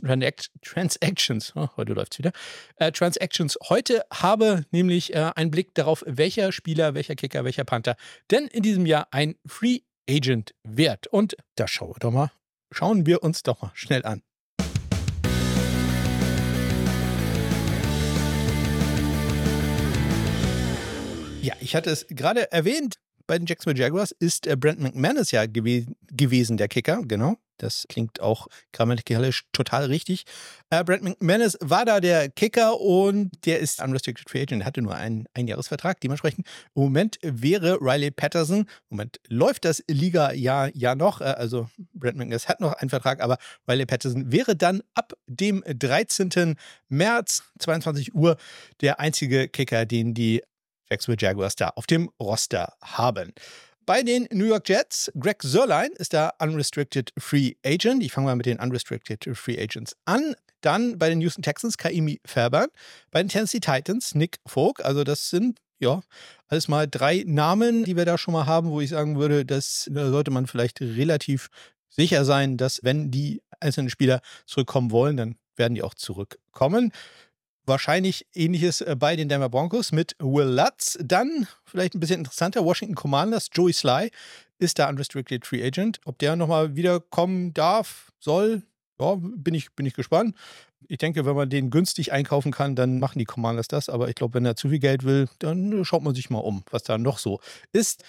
Transactions, 0.62 1.54
oh, 1.56 1.70
heute 1.78 1.94
läuft 1.94 2.14
es 2.14 2.20
wieder, 2.20 2.32
äh, 2.78 2.92
Transactions 2.92 3.58
heute 3.70 4.04
habe, 4.12 4.66
nämlich 4.72 5.14
äh, 5.16 5.32
einen 5.36 5.52
Blick 5.52 5.74
darauf, 5.74 6.04
welcher 6.06 6.52
Spieler, 6.52 6.94
welcher 6.94 7.16
Kicker, 7.16 7.44
welcher 7.46 7.64
Panther 7.64 7.96
denn 8.30 8.48
in 8.48 8.64
diesem 8.64 8.86
Jahr 8.86 9.08
ein 9.12 9.36
Free 9.46 9.80
Agent 10.10 10.56
wird. 10.64 11.08
Und 11.08 11.36
da 11.56 11.68
schauen 11.68 11.90
wir 11.90 12.00
doch 12.00 12.12
mal, 12.12 12.32
schauen 12.72 13.06
wir 13.06 13.24
uns 13.24 13.44
doch 13.44 13.62
mal 13.62 13.72
schnell 13.76 14.04
an. 14.06 14.24
Ja, 21.42 21.54
ich 21.62 21.76
hatte 21.76 21.90
es 21.90 22.06
gerade 22.10 22.52
erwähnt, 22.52 23.00
bei 23.28 23.38
den 23.38 23.46
Jacksonville 23.46 23.80
Jaguars 23.80 24.12
ist 24.12 24.48
äh, 24.48 24.58
Brent 24.58 24.80
McManus 24.80 25.32
ja 25.32 25.46
gew 25.46 25.86
gewesen, 26.20 26.58
der 26.58 26.68
Kicker, 26.68 27.02
genau. 27.08 27.38
Das 27.58 27.86
klingt 27.90 28.22
auch 28.22 28.48
grammatikalisch 28.72 29.44
total 29.52 29.86
richtig. 29.86 30.24
Äh, 30.70 30.84
Brent 30.84 31.04
McManus 31.04 31.58
war 31.62 31.84
da 31.84 32.00
der 32.00 32.30
Kicker 32.30 32.80
und 32.80 33.32
der 33.46 33.60
ist 33.60 33.82
unrestricted 33.82 34.30
free 34.30 34.42
agent. 34.42 34.64
Hatte 34.64 34.82
nur 34.82 34.96
einen 34.96 35.26
Einjahresvertrag. 35.34 36.00
Dementsprechend 36.00 36.48
im 36.76 36.84
Moment 36.84 37.20
wäre 37.22 37.80
Riley 37.82 38.12
Patterson, 38.12 38.60
im 38.60 38.68
Moment 38.90 39.20
läuft 39.28 39.66
das 39.66 39.84
Liga-Jahr 39.90 40.70
ja 40.74 40.96
noch, 40.96 41.22
äh, 41.22 41.26
also 41.26 41.70
Brent 41.94 42.18
McNess 42.18 42.48
hat 42.48 42.62
noch 42.62 42.74
einen 42.74 42.90
Vertrag, 42.90 43.22
aber 43.22 43.38
Riley 43.68 43.86
Patterson 43.86 44.32
wäre 44.32 44.56
dann 44.56 44.82
ab 44.94 45.14
dem 45.28 45.64
13. 45.66 46.56
März, 46.88 47.44
22 47.60 48.16
Uhr, 48.16 48.38
der 48.82 49.00
einzige 49.00 49.50
Kicker, 49.50 49.86
den 49.86 50.14
die 50.14 50.42
Jacksonville 50.90 51.22
Jaguars 51.22 51.56
da 51.56 51.70
auf 51.70 51.88
dem 51.88 52.10
Roster 52.20 52.74
haben. 52.82 53.34
Bei 53.90 54.04
den 54.04 54.28
New 54.32 54.46
York 54.46 54.70
Jets, 54.70 55.12
Greg 55.20 55.42
Sörlein 55.42 55.90
ist 55.94 56.14
da 56.14 56.32
Unrestricted 56.38 57.12
Free 57.18 57.54
Agent. 57.66 58.04
Ich 58.04 58.12
fange 58.12 58.28
mal 58.28 58.36
mit 58.36 58.46
den 58.46 58.60
Unrestricted 58.60 59.28
Free 59.36 59.60
Agents 59.60 59.98
an. 60.06 60.36
Dann 60.62 61.00
bei 61.00 61.10
den 61.10 61.22
Houston 61.22 61.42
Texans 61.42 61.76
Kaimi 61.76 62.22
Fairbairn. 62.24 62.68
Bei 63.10 63.24
den 63.24 63.30
Tennessee 63.30 63.60
Titans 63.60 64.14
Nick 64.14 64.38
Folk. 64.46 64.86
Also 64.86 65.04
das 65.04 65.32
sind 65.32 65.58
ja, 65.80 66.02
alles 66.50 66.68
mal 66.68 66.88
drei 66.88 67.24
Namen, 67.26 67.84
die 67.84 67.98
wir 67.98 68.06
da 68.06 68.20
schon 68.20 68.36
mal 68.36 68.46
haben, 68.46 68.70
wo 68.70 68.80
ich 68.80 68.92
sagen 68.92 69.18
würde, 69.18 69.44
das 69.44 69.90
da 69.92 70.12
sollte 70.12 70.30
man 70.30 70.46
vielleicht 70.46 70.82
relativ 70.82 71.50
sicher 71.90 72.26
sein, 72.26 72.58
dass 72.58 72.84
wenn 72.84 73.10
die 73.10 73.42
einzelnen 73.60 73.90
Spieler 73.90 74.22
zurückkommen 74.46 74.92
wollen, 74.92 75.18
dann 75.18 75.36
werden 75.56 75.74
die 75.74 75.82
auch 75.82 75.96
zurückkommen. 75.96 76.92
Wahrscheinlich 77.70 78.26
ähnliches 78.34 78.82
äh, 78.82 78.96
bei 78.98 79.16
den 79.16 79.30
Denver 79.30 79.48
Broncos 79.48 79.92
mit 79.92 80.16
Will 80.18 80.48
Lutz. 80.48 80.98
Dann 81.04 81.48
vielleicht 81.66 81.94
ein 81.94 82.00
bisschen 82.00 82.18
interessanter, 82.18 82.66
Washington 82.66 82.96
Commanders, 82.96 83.50
Joey 83.54 83.74
Sly 83.74 84.10
ist 84.58 84.80
da 84.80 84.90
Unrestricted 84.90 85.46
Free 85.46 85.64
Agent. 85.64 86.02
Ob 86.06 86.18
der 86.18 86.36
nochmal 86.36 86.76
wiederkommen 86.76 87.54
darf, 87.54 88.12
soll, 88.18 88.64
ja, 89.00 89.16
bin 89.20 89.54
ich, 89.54 89.72
bin 89.76 89.86
ich 89.86 89.94
gespannt. 89.94 90.36
Ich 90.88 90.98
denke, 90.98 91.28
wenn 91.28 91.36
man 91.36 91.52
den 91.52 91.70
günstig 91.70 92.12
einkaufen 92.12 92.52
kann, 92.52 92.76
dann 92.76 92.98
machen 92.98 93.20
die 93.20 93.26
Commanders 93.26 93.68
das. 93.68 93.88
Aber 93.88 94.10
ich 94.10 94.16
glaube, 94.16 94.34
wenn 94.34 94.46
er 94.48 94.56
zu 94.56 94.70
viel 94.70 94.80
Geld 94.80 95.04
will, 95.04 95.30
dann 95.38 95.86
schaut 95.86 96.02
man 96.02 96.16
sich 96.16 96.32
mal 96.32 96.40
um, 96.40 96.64
was 96.72 96.82
da 96.82 96.98
noch 96.98 97.20
so 97.20 97.40
ist. 97.72 98.04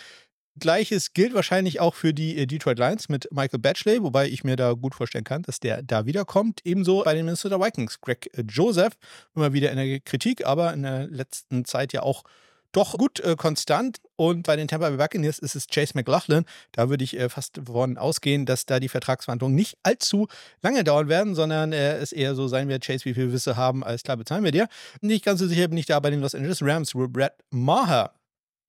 Gleiches 0.59 1.13
gilt 1.13 1.35
wahrscheinlich 1.35 1.81
auch 1.81 1.95
für 1.95 2.13
die 2.13 2.37
äh, 2.37 2.47
Detroit 2.47 2.79
Lions 2.79 3.09
mit 3.09 3.29
Michael 3.31 3.61
Batchley, 3.61 4.03
wobei 4.03 4.29
ich 4.29 4.45
mir 4.45 4.57
da 4.57 4.73
gut 4.73 4.95
vorstellen 4.95 5.25
kann, 5.25 5.43
dass 5.43 5.61
der 5.61 5.83
da 5.83 6.07
wiederkommt. 6.07 6.61
Ebenso 6.65 7.05
bei 7.05 7.15
den 7.15 7.25
Minnesota 7.25 7.61
Vikings. 7.61 8.01
Greg 8.01 8.31
äh, 8.37 8.43
Joseph, 8.43 8.95
immer 9.35 9.53
wieder 9.53 9.71
in 9.71 9.77
der 9.77 10.01
Kritik, 10.01 10.47
aber 10.47 10.73
in 10.73 10.83
der 10.83 11.07
letzten 11.09 11.65
Zeit 11.65 11.93
ja 11.93 12.03
auch 12.03 12.25
doch 12.73 12.97
gut 12.99 13.21
äh, 13.21 13.37
konstant. 13.37 13.99
Und 14.17 14.47
bei 14.47 14.57
den 14.57 14.69
Tampa 14.69 14.89
Bay 14.89 14.99
Buccaneers 14.99 15.39
ist 15.39 15.55
es 15.55 15.67
Chase 15.67 15.93
McLaughlin. 15.95 16.45
Da 16.73 16.91
würde 16.91 17.05
ich 17.05 17.19
äh, 17.19 17.29
fast 17.29 17.57
davon 17.57 17.97
ausgehen, 17.99 18.47
dass 18.47 18.67
da 18.67 18.81
die 18.81 18.89
Vertragsverhandlungen 18.89 19.57
nicht 19.57 19.79
allzu 19.83 20.29
lange 20.63 20.85
dauern 20.85 21.09
werden, 21.09 21.35
sondern 21.35 21.73
äh, 21.73 21.97
es 21.97 22.13
eher 22.13 22.35
so 22.35 22.49
sein 22.49 22.69
wird, 22.69 22.85
Chase, 22.85 23.05
wie 23.07 23.15
viel 23.15 23.33
Wisse 23.33 23.57
haben, 23.57 23.83
alles 23.83 24.03
klar, 24.03 24.17
bezahlen 24.17 24.45
wir 24.45 24.53
dir. 24.53 24.69
Nicht 25.01 25.25
ganz 25.25 25.41
so 25.41 25.47
sicher 25.47 25.69
bin 25.69 25.79
ich 25.79 25.87
da 25.87 25.99
bei 26.01 26.11
den 26.11 26.21
Los 26.21 26.35
Angeles 26.35 26.63
Rams, 26.63 26.93
Brad 26.95 27.35
Maher, 27.51 28.13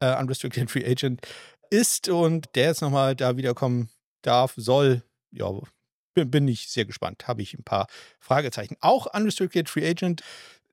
äh, 0.01 0.15
Unrestricted 0.19 0.69
Free 0.69 0.85
Agent, 0.85 1.21
ist 1.69 2.09
und 2.09 2.49
der 2.55 2.65
jetzt 2.65 2.81
nochmal 2.81 3.15
da 3.15 3.37
wiederkommen 3.37 3.89
darf, 4.21 4.53
soll, 4.57 5.03
ja, 5.31 5.49
bin, 6.13 6.29
bin 6.29 6.47
ich 6.47 6.67
sehr 6.69 6.85
gespannt. 6.85 7.27
Habe 7.27 7.41
ich 7.41 7.53
ein 7.53 7.63
paar 7.63 7.87
Fragezeichen. 8.19 8.75
Auch 8.81 9.07
Unrestricted 9.13 9.69
Free 9.69 9.87
Agent 9.87 10.21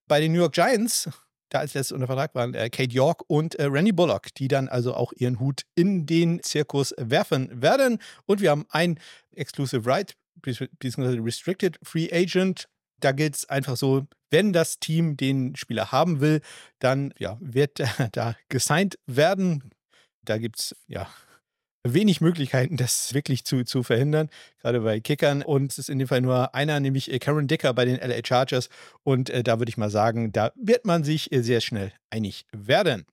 bei 0.08 0.20
den 0.20 0.32
New 0.32 0.40
York 0.40 0.54
Giants, 0.54 1.08
da 1.50 1.60
als 1.60 1.74
letztes 1.74 1.92
unter 1.92 2.06
Vertrag 2.06 2.34
waren 2.34 2.54
äh, 2.54 2.68
Kate 2.68 2.92
York 2.92 3.22
und 3.28 3.54
äh, 3.54 3.64
Randy 3.64 3.92
Bullock, 3.92 4.34
die 4.34 4.48
dann 4.48 4.68
also 4.68 4.94
auch 4.94 5.12
ihren 5.14 5.40
Hut 5.40 5.62
in 5.74 6.06
den 6.06 6.42
Zirkus 6.42 6.94
werfen 6.98 7.62
werden. 7.62 7.98
Und 8.26 8.40
wir 8.40 8.50
haben 8.50 8.66
ein 8.70 8.98
Exclusive 9.34 9.86
Right, 9.86 10.14
beziehungsweise 10.42 11.22
Restricted 11.22 11.78
Free 11.82 12.08
Agent. 12.12 12.68
Da 13.00 13.12
gilt 13.12 13.36
es 13.36 13.48
einfach 13.48 13.76
so, 13.76 14.06
wenn 14.30 14.52
das 14.52 14.78
Team 14.78 15.16
den 15.16 15.56
Spieler 15.56 15.92
haben 15.92 16.20
will, 16.20 16.40
dann 16.78 17.12
ja, 17.18 17.36
wird 17.40 17.80
da 18.12 18.36
gesigned 18.48 18.98
werden 19.06 19.72
da 20.28 20.38
gibt 20.38 20.58
es 20.58 20.76
ja 20.86 21.08
wenig 21.84 22.20
Möglichkeiten, 22.20 22.76
das 22.76 23.14
wirklich 23.14 23.44
zu, 23.44 23.64
zu 23.64 23.82
verhindern, 23.82 24.28
gerade 24.60 24.80
bei 24.80 25.00
Kickern. 25.00 25.42
Und 25.42 25.72
es 25.72 25.78
ist 25.78 25.90
in 25.90 25.98
dem 25.98 26.08
Fall 26.08 26.20
nur 26.20 26.54
einer, 26.54 26.80
nämlich 26.80 27.10
äh, 27.10 27.18
Karen 27.18 27.46
Dicker 27.46 27.72
bei 27.72 27.84
den 27.84 27.96
LA 27.96 28.20
Chargers. 28.24 28.68
Und 29.04 29.30
äh, 29.30 29.42
da 29.42 29.58
würde 29.58 29.70
ich 29.70 29.78
mal 29.78 29.90
sagen, 29.90 30.32
da 30.32 30.52
wird 30.56 30.84
man 30.84 31.04
sich 31.04 31.32
äh, 31.32 31.42
sehr 31.42 31.60
schnell 31.60 31.92
einig 32.10 32.44
werden. 32.52 33.06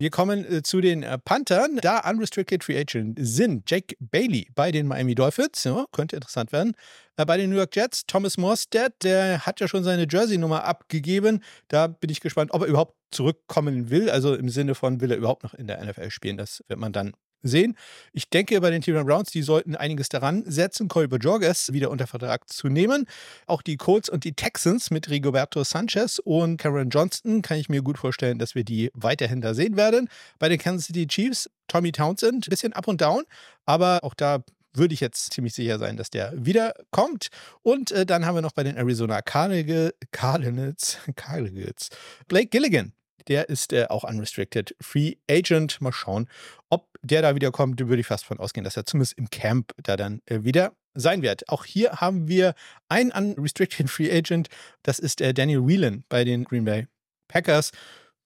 Wir 0.00 0.10
kommen 0.10 0.44
äh, 0.44 0.62
zu 0.62 0.80
den 0.80 1.02
äh, 1.02 1.18
Panthern. 1.18 1.78
Da 1.80 2.08
Unrestricted 2.08 2.64
Free 2.64 2.78
Agent 2.78 3.18
sind 3.20 3.70
Jake 3.70 3.94
Bailey 4.00 4.48
bei 4.54 4.72
den 4.72 4.88
Miami 4.88 5.14
Dolphins. 5.14 5.62
Ja, 5.64 5.84
könnte 5.92 6.16
interessant 6.16 6.50
werden. 6.50 6.74
Äh, 7.18 7.26
bei 7.26 7.36
den 7.36 7.50
New 7.50 7.56
York 7.56 7.74
Jets 7.76 8.06
Thomas 8.06 8.38
Morstead, 8.38 8.94
der 9.02 9.44
hat 9.44 9.60
ja 9.60 9.68
schon 9.68 9.84
seine 9.84 10.06
Jersey-Nummer 10.08 10.64
abgegeben. 10.64 11.42
Da 11.66 11.88
bin 11.88 12.10
ich 12.10 12.20
gespannt, 12.20 12.52
ob 12.54 12.62
er 12.62 12.68
überhaupt 12.68 12.94
zurückkommen 13.10 13.90
will. 13.90 14.08
Also 14.08 14.34
im 14.34 14.48
Sinne 14.48 14.74
von, 14.74 15.00
will 15.00 15.10
er 15.10 15.18
überhaupt 15.18 15.42
noch 15.42 15.54
in 15.54 15.66
der 15.66 15.84
NFL 15.84 16.10
spielen? 16.10 16.36
Das 16.36 16.62
wird 16.68 16.78
man 16.78 16.92
dann 16.92 17.12
sehen. 17.42 17.76
Ich 18.12 18.28
denke, 18.30 18.60
bei 18.60 18.70
den 18.70 18.82
Cleveland 18.82 19.06
Browns, 19.08 19.30
die 19.30 19.42
sollten 19.42 19.76
einiges 19.76 20.08
daran 20.08 20.42
setzen, 20.46 20.88
Colby 20.88 21.16
Jorges 21.16 21.72
wieder 21.72 21.90
unter 21.90 22.06
Vertrag 22.06 22.48
zu 22.48 22.68
nehmen. 22.68 23.06
Auch 23.46 23.62
die 23.62 23.76
Colts 23.76 24.08
und 24.08 24.24
die 24.24 24.32
Texans 24.32 24.90
mit 24.90 25.08
Rigoberto 25.08 25.62
Sanchez 25.62 26.18
und 26.18 26.56
Karen 26.56 26.90
Johnston 26.90 27.42
kann 27.42 27.58
ich 27.58 27.68
mir 27.68 27.82
gut 27.82 27.98
vorstellen, 27.98 28.38
dass 28.38 28.54
wir 28.54 28.64
die 28.64 28.90
weiterhin 28.92 29.40
da 29.40 29.54
sehen 29.54 29.76
werden. 29.76 30.08
Bei 30.38 30.48
den 30.48 30.58
Kansas 30.58 30.86
City 30.86 31.06
Chiefs, 31.06 31.48
Tommy 31.68 31.92
Townsend, 31.92 32.46
ein 32.46 32.50
bisschen 32.50 32.72
up 32.72 32.88
und 32.88 33.00
down, 33.00 33.22
aber 33.66 34.00
auch 34.02 34.14
da 34.14 34.42
würde 34.74 34.94
ich 34.94 35.00
jetzt 35.00 35.32
ziemlich 35.32 35.54
sicher 35.54 35.78
sein, 35.78 35.96
dass 35.96 36.10
der 36.10 36.32
wiederkommt. 36.34 37.28
Und 37.62 37.90
äh, 37.92 38.06
dann 38.06 38.26
haben 38.26 38.34
wir 38.34 38.42
noch 38.42 38.52
bei 38.52 38.64
den 38.64 38.76
Arizona 38.76 39.22
Cardinals, 39.22 40.98
Cardinals 41.16 41.90
Blake 42.28 42.48
Gilligan 42.48 42.92
der 43.28 43.48
ist 43.48 43.72
äh, 43.72 43.86
auch 43.88 44.04
unrestricted 44.04 44.74
Free 44.80 45.16
Agent. 45.30 45.80
Mal 45.80 45.92
schauen, 45.92 46.28
ob 46.70 46.88
der 47.02 47.22
da 47.22 47.34
wiederkommt. 47.34 47.80
Da 47.80 47.88
würde 47.88 48.00
ich 48.00 48.06
fast 48.06 48.24
von 48.24 48.38
ausgehen, 48.38 48.64
dass 48.64 48.76
er 48.76 48.86
zumindest 48.86 49.18
im 49.18 49.30
Camp 49.30 49.72
da 49.82 49.96
dann 49.96 50.22
äh, 50.26 50.42
wieder 50.42 50.72
sein 50.94 51.22
wird. 51.22 51.48
Auch 51.48 51.64
hier 51.64 51.92
haben 51.92 52.26
wir 52.26 52.54
einen 52.88 53.12
unrestricted 53.12 53.88
Free 53.90 54.10
Agent. 54.10 54.48
Das 54.82 54.98
ist 54.98 55.20
äh, 55.20 55.32
Daniel 55.32 55.66
Whelan 55.66 56.04
bei 56.08 56.24
den 56.24 56.44
Green 56.44 56.64
Bay 56.64 56.88
Packers. 57.28 57.70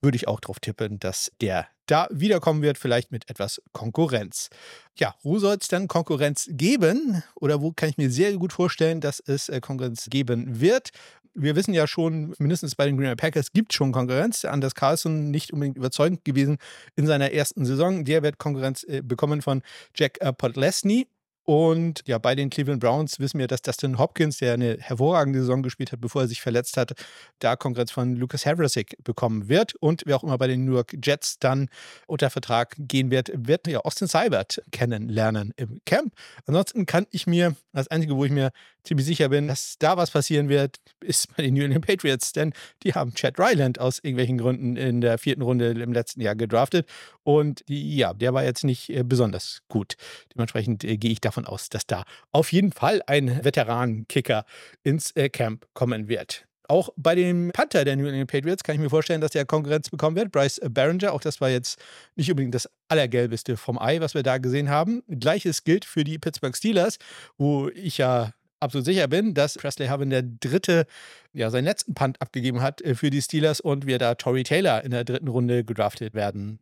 Würde 0.02 0.16
ich 0.16 0.28
auch 0.28 0.40
drauf 0.40 0.60
tippen, 0.60 0.98
dass 0.98 1.32
der 1.40 1.68
da 1.86 2.08
wiederkommen 2.10 2.62
wird, 2.62 2.78
vielleicht 2.78 3.12
mit 3.12 3.28
etwas 3.30 3.62
Konkurrenz. 3.72 4.50
Ja, 4.96 5.14
wo 5.22 5.38
soll 5.38 5.56
es 5.60 5.68
dann 5.68 5.88
Konkurrenz 5.88 6.48
geben? 6.50 7.22
Oder 7.34 7.60
wo 7.60 7.72
kann 7.72 7.88
ich 7.88 7.98
mir 7.98 8.10
sehr 8.10 8.32
gut 8.36 8.52
vorstellen, 8.52 9.00
dass 9.00 9.20
es 9.20 9.48
äh, 9.48 9.60
Konkurrenz 9.60 10.06
geben 10.10 10.60
wird? 10.60 10.90
wir 11.34 11.56
wissen 11.56 11.74
ja 11.74 11.86
schon, 11.86 12.34
mindestens 12.38 12.74
bei 12.74 12.86
den 12.86 12.96
Green 12.96 13.08
Bay 13.08 13.16
Packers 13.16 13.52
gibt 13.52 13.72
es 13.72 13.76
schon 13.76 13.92
Konkurrenz. 13.92 14.44
Anders 14.44 14.74
Carlson 14.74 15.30
nicht 15.30 15.52
unbedingt 15.52 15.76
überzeugend 15.76 16.24
gewesen 16.24 16.58
in 16.96 17.06
seiner 17.06 17.32
ersten 17.32 17.64
Saison. 17.64 18.04
Der 18.04 18.22
wird 18.22 18.38
Konkurrenz 18.38 18.84
äh, 18.84 19.02
bekommen 19.02 19.42
von 19.42 19.62
Jack 19.94 20.20
äh, 20.20 20.32
Podlesny. 20.32 21.06
Und 21.44 22.02
ja, 22.06 22.18
bei 22.18 22.34
den 22.34 22.50
Cleveland 22.50 22.80
Browns 22.80 23.18
wissen 23.18 23.38
wir, 23.38 23.48
dass 23.48 23.62
Dustin 23.62 23.98
Hopkins, 23.98 24.38
der 24.38 24.54
eine 24.54 24.76
hervorragende 24.78 25.40
Saison 25.40 25.62
gespielt 25.62 25.90
hat, 25.90 26.00
bevor 26.00 26.22
er 26.22 26.28
sich 26.28 26.40
verletzt 26.40 26.76
hat, 26.76 26.92
da 27.40 27.56
Konkurrenz 27.56 27.90
von 27.90 28.14
Lucas 28.14 28.46
Havrasik 28.46 28.96
bekommen 29.02 29.48
wird. 29.48 29.74
Und 29.76 30.02
wer 30.06 30.16
auch 30.16 30.22
immer 30.22 30.38
bei 30.38 30.46
den 30.46 30.64
New 30.64 30.74
York 30.74 30.96
Jets 31.02 31.38
dann 31.40 31.68
unter 32.06 32.30
Vertrag 32.30 32.76
gehen 32.78 33.10
wird, 33.10 33.32
wird 33.34 33.66
ja 33.66 33.80
Austin 33.80 34.06
Seibert 34.06 34.62
kennenlernen 34.70 35.52
im 35.56 35.80
Camp. 35.84 36.14
Ansonsten 36.46 36.86
kann 36.86 37.06
ich 37.10 37.26
mir, 37.26 37.56
das 37.72 37.88
Einzige, 37.88 38.16
wo 38.16 38.24
ich 38.24 38.30
mir 38.30 38.52
ziemlich 38.84 39.06
sicher 39.06 39.28
bin, 39.28 39.48
dass 39.48 39.76
da 39.78 39.96
was 39.96 40.10
passieren 40.10 40.48
wird, 40.48 40.78
ist 41.00 41.34
bei 41.36 41.42
den 41.42 41.54
New 41.54 41.62
England 41.62 41.86
Patriots, 41.86 42.32
denn 42.32 42.52
die 42.82 42.94
haben 42.94 43.14
Chad 43.14 43.38
Ryland 43.38 43.78
aus 43.78 43.98
irgendwelchen 43.98 44.38
Gründen 44.38 44.76
in 44.76 45.00
der 45.00 45.18
vierten 45.18 45.42
Runde 45.42 45.70
im 45.70 45.92
letzten 45.92 46.20
Jahr 46.20 46.34
gedraftet. 46.34 46.88
Und 47.22 47.62
ja, 47.68 48.12
der 48.12 48.34
war 48.34 48.44
jetzt 48.44 48.64
nicht 48.64 48.90
äh, 48.90 49.04
besonders 49.04 49.62
gut. 49.68 49.94
Dementsprechend 50.34 50.84
äh, 50.84 50.96
gehe 50.96 51.12
ich 51.12 51.20
davon 51.20 51.31
aus, 51.38 51.68
dass 51.68 51.86
da 51.86 52.04
auf 52.30 52.52
jeden 52.52 52.72
Fall 52.72 53.02
ein 53.06 53.44
Veteranenkicker 53.44 54.44
ins 54.82 55.10
äh, 55.16 55.28
Camp 55.28 55.66
kommen 55.74 56.08
wird. 56.08 56.46
Auch 56.68 56.90
bei 56.96 57.14
dem 57.14 57.50
Panther 57.52 57.84
der 57.84 57.96
New 57.96 58.06
England 58.06 58.30
Patriots 58.30 58.62
kann 58.62 58.74
ich 58.76 58.80
mir 58.80 58.88
vorstellen, 58.88 59.20
dass 59.20 59.32
der 59.32 59.44
Konkurrenz 59.44 59.90
bekommen 59.90 60.16
wird. 60.16 60.32
Bryce 60.32 60.60
Barringer, 60.70 61.12
auch 61.12 61.20
das 61.20 61.40
war 61.40 61.50
jetzt 61.50 61.78
nicht 62.16 62.30
unbedingt 62.30 62.54
das 62.54 62.68
Allergelbeste 62.88 63.56
vom 63.56 63.78
Ei, 63.78 64.00
was 64.00 64.14
wir 64.14 64.22
da 64.22 64.38
gesehen 64.38 64.70
haben. 64.70 65.02
Gleiches 65.08 65.64
gilt 65.64 65.84
für 65.84 66.04
die 66.04 66.18
Pittsburgh 66.18 66.56
Steelers, 66.56 66.98
wo 67.36 67.68
ich 67.74 67.98
ja 67.98 68.32
absolut 68.60 68.86
sicher 68.86 69.08
bin, 69.08 69.34
dass 69.34 69.54
Presley 69.54 69.88
Harvin 69.88 70.10
der 70.10 70.22
dritte, 70.22 70.86
ja, 71.32 71.50
seinen 71.50 71.64
letzten 71.64 71.94
Punt 71.94 72.22
abgegeben 72.22 72.62
hat 72.62 72.80
für 72.94 73.10
die 73.10 73.20
Steelers 73.20 73.60
und 73.60 73.86
wir 73.86 73.98
da 73.98 74.14
Tory 74.14 74.44
Taylor 74.44 74.82
in 74.84 74.92
der 74.92 75.04
dritten 75.04 75.28
Runde 75.28 75.64
gedraftet 75.64 76.14
werden, 76.14 76.60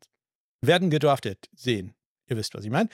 werden 0.62 0.90
gedraftet 0.90 1.48
sehen. 1.54 1.94
Ihr 2.30 2.36
wisst, 2.36 2.54
was 2.54 2.64
ich 2.64 2.70
meine. 2.70 2.88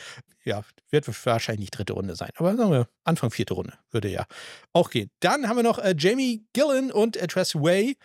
Ja, 0.44 0.62
wird 0.90 1.06
wahrscheinlich 1.26 1.70
dritte 1.70 1.92
Runde 1.92 2.16
sein. 2.16 2.30
Aber 2.36 2.56
sagen 2.56 2.70
wir, 2.70 2.88
Anfang 3.04 3.30
vierte 3.30 3.54
Runde 3.54 3.74
würde 3.90 4.08
ja 4.08 4.26
auch 4.72 4.90
gehen. 4.90 5.10
Dann 5.20 5.48
haben 5.48 5.56
wir 5.56 5.62
noch 5.62 5.78
äh, 5.78 5.94
Jamie 5.96 6.46
Gillen 6.52 6.90
und 6.90 7.14
Tress 7.14 7.54
Way. 7.54 7.96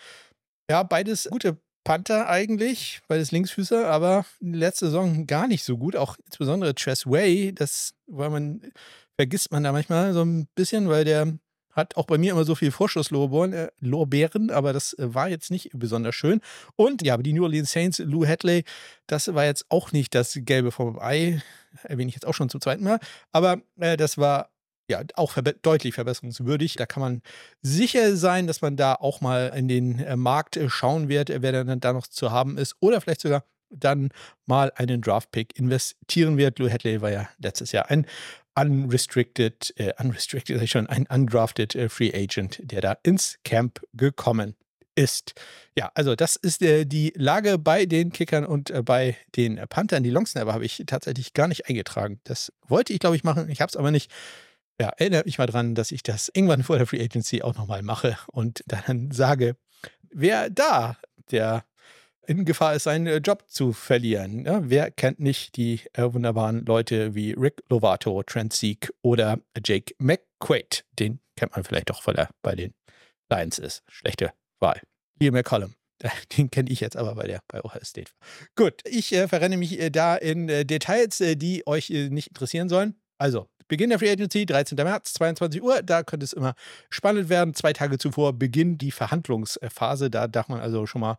Ja, 0.70 0.84
beides 0.84 1.28
gute 1.32 1.58
Panther 1.84 2.30
eigentlich, 2.30 3.02
beides 3.08 3.32
Linksfüßer, 3.32 3.88
aber 3.88 4.26
letzte 4.40 4.86
Saison 4.88 5.26
gar 5.26 5.48
nicht 5.48 5.64
so 5.64 5.78
gut. 5.78 5.96
Auch 5.96 6.18
insbesondere 6.26 6.76
Tress 6.76 7.08
Way, 7.08 7.54
das, 7.54 7.94
weil 8.08 8.30
man, 8.30 8.72
vergisst 9.18 9.52
man 9.52 9.64
da 9.64 9.72
manchmal 9.72 10.14
so 10.14 10.24
ein 10.24 10.48
bisschen, 10.56 10.90
weil 10.90 11.06
der 11.06 11.38
hat 11.72 11.98
auch 11.98 12.06
bei 12.06 12.18
mir 12.18 12.32
immer 12.32 12.44
so 12.44 12.56
viel 12.56 12.72
Vorschusslorbeeren, 12.72 14.50
äh, 14.50 14.54
aber 14.54 14.74
das 14.74 14.94
äh, 14.94 15.13
war 15.13 15.30
jetzt 15.30 15.51
nicht 15.51 15.70
besonders 15.74 16.16
schön. 16.16 16.42
Und 16.75 17.01
ja, 17.01 17.18
die 17.18 17.34
New 17.34 17.44
Orleans 17.44 17.72
Saints, 17.72 18.00
Lou 18.00 18.25
Hadley, 18.25 18.63
das 19.08 19.34
war 19.34 19.46
jetzt 19.46 19.66
auch 19.70 19.92
nicht 19.92 20.16
das 20.16 20.38
Gelbe 20.42 20.72
vom 20.72 21.00
Ei, 21.00 21.42
erwähne 21.84 22.10
ich 22.10 22.16
jetzt 22.16 22.28
auch 22.28 22.34
schon 22.34 22.50
zum 22.50 22.62
zweiten 22.62 22.84
Mal, 22.84 23.00
aber 23.32 23.62
äh, 23.80 23.98
das 23.98 24.18
war 24.18 24.50
ja, 24.90 25.01
auch 25.16 25.32
verbe 25.32 25.56
deutlich 25.62 25.96
verbesserungswürdig. 25.96 26.75
Da 26.75 26.86
kann 26.86 27.01
man 27.01 27.22
sicher 27.62 28.16
sein, 28.18 28.46
dass 28.46 28.62
man 28.62 28.75
da 28.75 28.96
auch 28.96 29.22
mal 29.22 29.54
in 29.56 29.68
den 29.68 30.00
äh, 30.00 30.16
Markt 30.18 30.58
äh, 30.58 30.70
schauen 30.70 31.08
wird, 31.08 31.30
wer 31.30 31.63
dann 31.63 31.80
da 31.80 31.94
noch 31.94 32.08
zu 32.08 32.32
haben 32.32 32.58
ist. 32.58 32.75
Oder 32.82 33.00
vielleicht 33.00 33.22
sogar 33.22 33.46
dann 33.70 34.10
mal 34.46 34.72
einen 34.75 35.01
Draft-Pick 35.01 35.58
investieren 35.58 36.38
wird. 36.38 36.60
Lou 36.60 36.70
Hadley 36.70 37.01
war 37.01 37.10
ja 37.10 37.30
letztes 37.40 37.72
Jahr 37.72 37.90
ein 37.90 38.06
unrestricted, 38.55 39.74
äh, 39.77 39.93
unrestricted, 39.98 40.67
schon 40.70 40.88
ein 40.88 41.05
undrafted 41.08 41.75
äh, 41.75 41.89
Free 41.89 42.13
Agent, 42.13 42.60
der 42.63 42.81
da 42.81 42.98
ins 43.03 43.38
Camp 43.43 43.81
gekommen 43.93 44.55
ist. 44.96 45.34
Ja, 45.77 45.91
also 45.96 46.15
das 46.15 46.36
ist 46.36 46.62
äh, 46.62 46.86
die 46.86 47.13
Lage 47.15 47.58
bei 47.58 47.86
den 47.86 48.12
Kickern 48.12 48.46
und 48.46 48.70
äh, 48.70 48.84
bei 48.84 49.17
den 49.36 49.55
Panthern. 49.70 50.03
Die 50.03 50.10
Longsnapper 50.10 50.53
habe 50.53 50.65
ich 50.65 50.84
tatsächlich 50.86 51.34
gar 51.34 51.48
nicht 51.48 51.67
eingetragen. 51.67 52.20
Das 52.24 52.51
wollte 52.67 52.93
ich, 52.93 53.00
glaube 53.00 53.15
ich, 53.15 53.24
machen. 53.24 53.50
Ich 53.50 53.62
habe 53.62 53.70
es 53.70 53.77
aber 53.77 53.91
nicht. 53.91 54.12
Ja, 54.79 54.89
erinnert 54.98 55.25
mich 55.25 55.38
mal 55.38 55.46
dran, 55.46 55.75
dass 55.75 55.91
ich 55.91 56.01
das 56.03 56.31
irgendwann 56.34 56.63
vor 56.63 56.77
der 56.77 56.88
Free 56.88 57.03
Agency 57.03 57.41
auch 57.41 57.55
nochmal 57.55 57.84
mache 57.84 58.17
und 58.27 58.63
dann 58.65 59.12
sage, 59.12 59.55
wer 60.10 60.50
da 60.50 60.98
der 61.29 61.63
in 62.28 62.46
Gefahr 62.46 62.75
ist, 62.75 62.84
seinen 62.84 63.08
äh, 63.08 63.18
Job 63.18 63.46
zu 63.48 63.74
verlieren. 63.74 64.46
Ja, 64.46 64.62
wer 64.63 64.92
kennt 64.92 65.20
nicht 65.20 65.56
die 65.58 65.82
äh, 65.94 66.04
wunderbaren 66.04 66.66
Leute 66.66 67.16
wie 67.16 67.34
Rick 67.34 67.63
Lovato, 67.70 68.22
Trent 68.24 68.54
Sieg 68.54 68.92
oder 69.01 69.40
Jake 69.63 69.94
McQuaid? 69.98 70.86
Den 71.00 71.20
kennt 71.36 71.56
man 71.56 71.63
vielleicht 71.63 71.90
doch, 71.90 72.06
weil 72.06 72.16
er 72.16 72.30
bei 72.42 72.56
den 72.56 72.74
Lions 73.30 73.60
ist. 73.60 73.84
Schlechte 73.88 74.32
Wahl. 74.60 74.82
Liam 75.20 75.34
McCollum. 75.34 75.74
Den 76.38 76.50
kenne 76.50 76.72
ich 76.72 76.80
jetzt 76.80 76.98
aber, 76.98 77.16
weil 77.16 77.28
der 77.28 77.42
bei 77.48 77.63
Ohio 77.63 77.84
State 77.84 78.12
war. 78.12 78.48
Gut, 78.56 78.82
ich 78.86 79.13
äh, 79.13 79.28
verrenne 79.28 79.58
mich 79.58 79.80
äh, 79.80 79.92
da 79.92 80.16
in 80.16 80.50
äh, 80.50 80.66
Details, 80.66 81.22
äh, 81.22 81.36
die 81.36 81.66
euch 81.68 81.90
nicht 81.90 82.30
interessieren 82.30 82.70
sollen. 82.70 82.96
Also, 83.20 83.48
Beginn 83.68 83.90
der 83.90 84.00
Free 84.00 84.12
Agency, 84.12 84.46
13. 84.46 84.75
März, 84.75 85.13
22 85.13 85.62
Uhr. 85.62 85.82
Da 85.82 86.04
könnte 86.04 86.25
es 86.25 86.34
immer 86.34 86.56
spannend 86.90 87.30
werden. 87.30 87.54
Zwei 87.54 87.72
Tage 87.72 87.98
zuvor 87.98 88.34
beginnt 88.34 88.82
die 88.82 88.92
Verhandlungsphase. 88.92 90.10
Da 90.10 90.28
darf 90.28 90.50
man 90.50 90.60
also 90.60 90.86
schon 90.86 91.00
mal 91.00 91.18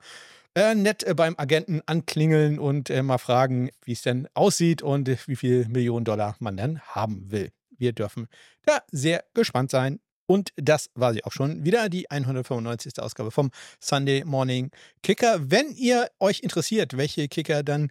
äh, 0.54 0.75
nett 0.75 1.04
beim 1.16 1.35
Agenten 1.38 1.80
anklingeln 1.87 2.59
und 2.59 2.90
mal 2.90 3.18
fragen, 3.18 3.71
wie 3.85 3.92
es 3.92 4.02
denn 4.02 4.28
aussieht 4.35 4.82
und 4.82 5.09
wie 5.26 5.37
viel 5.37 5.66
Millionen 5.68 6.04
Dollar 6.04 6.37
man 6.40 6.56
dann 6.56 6.80
haben 6.80 7.30
will. 7.30 7.50
Wir 7.78 7.92
dürfen 7.92 8.28
da 8.64 8.82
sehr 8.90 9.25
gespannt 9.35 9.71
sein. 9.71 10.00
Und 10.26 10.50
das 10.56 10.88
war 10.94 11.12
sie 11.12 11.25
auch 11.25 11.32
schon 11.32 11.64
wieder, 11.64 11.88
die 11.88 12.11
195. 12.11 12.99
Ausgabe 13.00 13.30
vom 13.30 13.50
Sunday 13.80 14.25
Morning 14.25 14.71
Kicker. 15.02 15.50
Wenn 15.50 15.73
ihr 15.73 16.09
euch 16.21 16.40
interessiert, 16.40 16.97
welche 16.97 17.28
Kicker 17.28 17.62
dann 17.62 17.90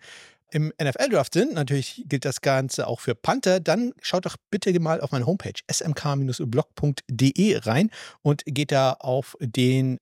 im 0.52 0.74
NFL-Draft 0.82 1.34
sind, 1.34 1.54
natürlich 1.54 2.04
gilt 2.08 2.26
das 2.26 2.42
Ganze 2.42 2.88
auch 2.88 3.00
für 3.00 3.16
Panther, 3.16 3.60
dann 3.60 3.94
schaut 4.02 4.26
doch 4.26 4.38
bitte 4.50 4.78
mal 4.80 5.02
auf 5.02 5.12
meine 5.12 5.26
Homepage 5.26 5.54
smk-blog.de 5.72 7.58
rein 7.58 7.92
und 8.22 8.44
geht 8.46 8.72
da 8.72 8.94
auf 8.94 9.38
den 9.40 9.98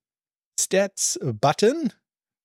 Stats-Button. 0.60 1.94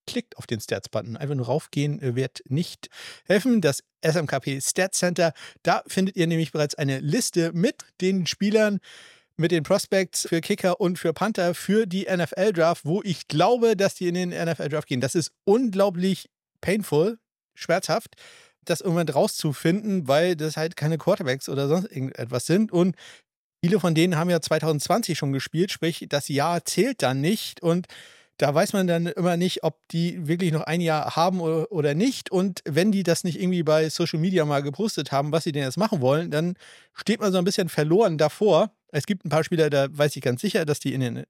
Klickt 0.07 0.37
auf 0.37 0.47
den 0.47 0.61
Stats-Button. 0.61 1.17
Einfach 1.17 1.35
nur 1.35 1.47
raufgehen 1.47 2.01
wird 2.15 2.43
nicht 2.47 2.89
helfen. 3.25 3.61
Das 3.61 3.83
SMKP 4.05 4.61
Stats 4.61 4.99
Center, 4.99 5.33
da 5.63 5.83
findet 5.87 6.17
ihr 6.17 6.27
nämlich 6.27 6.53
bereits 6.53 6.75
eine 6.75 7.01
Liste 7.01 7.53
mit 7.53 7.77
den 8.01 8.27
Spielern, 8.27 8.81
mit 9.37 9.51
den 9.51 9.63
Prospects 9.63 10.29
für 10.29 10.41
Kicker 10.41 10.81
und 10.81 10.99
für 10.99 11.13
Panther 11.13 11.55
für 11.55 11.87
die 11.87 12.07
NFL-Draft, 12.11 12.85
wo 12.85 13.03
ich 13.03 13.29
glaube, 13.29 13.77
dass 13.77 13.95
die 13.95 14.09
in 14.09 14.15
den 14.15 14.31
NFL-Draft 14.31 14.87
gehen. 14.87 15.01
Das 15.01 15.15
ist 15.15 15.33
unglaublich 15.45 16.29
painful, 16.61 17.19
schmerzhaft, 17.55 18.15
das 18.65 18.81
irgendwann 18.81 19.09
rauszufinden, 19.09 20.09
weil 20.09 20.37
das 20.37 20.57
halt 20.57 20.77
keine 20.77 20.99
Quarterbacks 20.99 21.49
oder 21.49 21.69
sonst 21.69 21.91
irgendetwas 21.91 22.47
sind. 22.47 22.73
Und 22.73 22.97
viele 23.65 23.81
von 23.81 23.95
denen 23.95 24.17
haben 24.17 24.31
ja 24.31 24.41
2020 24.41 25.19
schon 25.19 25.33
gespielt, 25.33 25.73
sprich, 25.73 26.07
das 26.09 26.29
Jahr 26.29 26.65
zählt 26.65 27.03
dann 27.03 27.21
nicht. 27.21 27.63
Und 27.63 27.87
da 28.39 28.55
weiß 28.55 28.73
man 28.73 28.87
dann 28.87 29.07
immer 29.07 29.37
nicht, 29.37 29.63
ob 29.63 29.79
die 29.89 30.27
wirklich 30.27 30.53
noch 30.53 30.63
ein 30.63 30.81
Jahr 30.81 31.15
haben 31.17 31.41
oder 31.41 31.95
nicht. 31.95 32.31
Und 32.31 32.61
wenn 32.65 32.91
die 32.91 33.03
das 33.03 33.25
nicht 33.25 33.41
irgendwie 33.41 33.63
bei 33.63 33.89
Social 33.89 34.19
Media 34.19 34.45
mal 34.45 34.63
gepostet 34.63 35.13
haben, 35.13 35.33
was 35.33 35.45
sie 35.45 35.53
denn 35.53 35.63
jetzt 35.63 35.77
machen 35.77 36.01
wollen, 36.01 36.31
dann 36.31 36.57
steht 36.95 37.21
man 37.21 37.33
so 37.33 37.39
ein 37.39 37.45
bisschen 37.45 37.69
verloren 37.69 38.19
davor. 38.19 38.73
Es 38.91 39.07
gibt 39.07 39.25
ein 39.25 39.29
paar 39.29 39.45
Spieler, 39.45 39.71
da 39.71 39.87
weiß 39.91 40.17
ich 40.17 40.23
ganz 40.23 40.41
sicher, 40.41 40.65
dass 40.65 40.81
die 40.81 40.95
in 40.95 41.01
den 41.01 41.25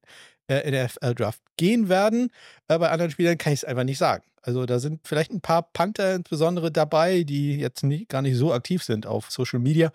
äh, 0.47 0.71
NFL-Draft 0.71 1.41
gehen 1.57 1.89
werden. 1.89 2.29
Aber 2.67 2.85
bei 2.85 2.91
anderen 2.91 3.11
Spielern 3.11 3.37
kann 3.37 3.53
ich 3.53 3.59
es 3.59 3.65
einfach 3.65 3.83
nicht 3.83 3.97
sagen. 3.97 4.23
Also 4.41 4.65
da 4.65 4.79
sind 4.79 5.01
vielleicht 5.07 5.31
ein 5.31 5.41
paar 5.41 5.63
Panther 5.63 6.15
insbesondere 6.15 6.71
dabei, 6.71 7.23
die 7.23 7.57
jetzt 7.57 7.83
nie, 7.83 8.05
gar 8.05 8.21
nicht 8.21 8.37
so 8.37 8.53
aktiv 8.53 8.83
sind 8.83 9.07
auf 9.07 9.31
Social 9.31 9.59
Media 9.59 9.91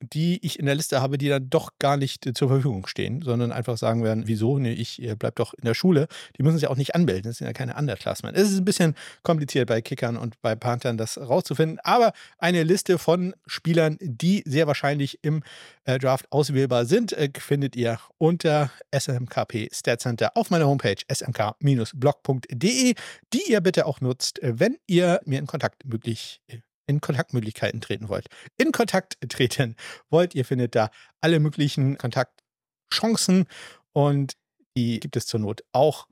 die 0.00 0.44
ich 0.44 0.58
in 0.58 0.66
der 0.66 0.74
Liste 0.74 1.00
habe, 1.00 1.18
die 1.18 1.28
dann 1.28 1.50
doch 1.50 1.70
gar 1.78 1.96
nicht 1.96 2.26
äh, 2.26 2.32
zur 2.32 2.48
Verfügung 2.48 2.86
stehen, 2.86 3.22
sondern 3.22 3.52
einfach 3.52 3.76
sagen 3.76 4.04
werden, 4.04 4.24
wieso? 4.26 4.58
Nee, 4.58 4.72
ich 4.72 5.02
bleib 5.18 5.36
doch 5.36 5.54
in 5.54 5.64
der 5.64 5.74
Schule. 5.74 6.08
Die 6.36 6.42
müssen 6.42 6.58
sich 6.58 6.68
auch 6.68 6.76
nicht 6.76 6.94
anmelden, 6.94 7.30
das 7.30 7.38
sind 7.38 7.46
ja 7.46 7.52
keine 7.52 7.76
Underclassmen. 7.76 8.34
Es 8.34 8.50
ist 8.50 8.58
ein 8.58 8.64
bisschen 8.64 8.94
kompliziert 9.22 9.68
bei 9.68 9.80
Kickern 9.80 10.16
und 10.16 10.40
bei 10.42 10.54
Panthern 10.54 10.96
das 10.96 11.18
rauszufinden, 11.18 11.78
aber 11.82 12.12
eine 12.38 12.62
Liste 12.62 12.98
von 12.98 13.34
Spielern, 13.46 13.98
die 14.00 14.42
sehr 14.46 14.66
wahrscheinlich 14.66 15.18
im 15.22 15.42
äh, 15.84 15.98
Draft 15.98 16.30
auswählbar 16.30 16.84
sind, 16.84 17.12
äh, 17.12 17.30
findet 17.38 17.76
ihr 17.76 17.98
unter 18.18 18.70
SMKP 18.94 19.68
Stat 19.72 20.00
Center 20.00 20.32
auf 20.34 20.50
meiner 20.50 20.66
Homepage 20.66 20.96
smk-blog.de, 21.12 22.94
die 23.32 23.42
ihr 23.48 23.60
bitte 23.60 23.86
auch 23.86 24.00
nutzt, 24.00 24.38
wenn 24.42 24.76
ihr 24.86 25.20
mir 25.24 25.38
in 25.38 25.46
Kontakt 25.46 25.84
möglich 25.84 26.40
in 26.88 27.00
Kontaktmöglichkeiten 27.00 27.80
treten 27.80 28.08
wollt. 28.08 28.26
In 28.56 28.72
Kontakt 28.72 29.18
treten 29.28 29.76
wollt, 30.10 30.34
ihr 30.34 30.44
findet 30.44 30.74
da 30.74 30.90
alle 31.20 31.38
möglichen 31.38 31.98
Kontaktchancen 31.98 33.46
und 33.92 34.32
die 34.76 34.98
gibt 35.00 35.16
es 35.16 35.26
zur 35.26 35.40
Not 35.40 35.62
auch 35.72 36.08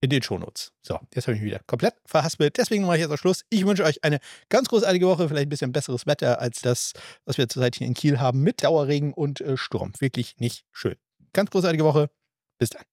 in 0.00 0.10
den 0.10 0.22
Shownotes. 0.22 0.72
So, 0.82 0.98
jetzt 1.14 1.26
habe 1.26 1.36
ich 1.36 1.42
mich 1.42 1.50
wieder 1.50 1.60
komplett 1.66 1.94
verhaspelt. 2.06 2.56
Deswegen 2.56 2.84
mache 2.84 2.96
ich 2.96 3.02
jetzt 3.02 3.10
auch 3.10 3.18
Schluss. 3.18 3.44
Ich 3.50 3.66
wünsche 3.66 3.84
euch 3.84 4.04
eine 4.04 4.20
ganz 4.48 4.68
großartige 4.68 5.06
Woche, 5.06 5.28
vielleicht 5.28 5.46
ein 5.46 5.50
bisschen 5.50 5.72
besseres 5.72 6.06
Wetter 6.06 6.40
als 6.40 6.60
das, 6.60 6.92
was 7.24 7.38
wir 7.38 7.48
zurzeit 7.48 7.76
hier 7.76 7.86
in 7.86 7.94
Kiel 7.94 8.20
haben, 8.20 8.42
mit 8.42 8.62
Dauerregen 8.62 9.12
und 9.12 9.40
äh, 9.40 9.56
Sturm. 9.56 9.92
Wirklich 9.98 10.36
nicht 10.38 10.64
schön. 10.72 10.96
Ganz 11.32 11.50
großartige 11.50 11.84
Woche. 11.84 12.10
Bis 12.58 12.70
dann. 12.70 12.87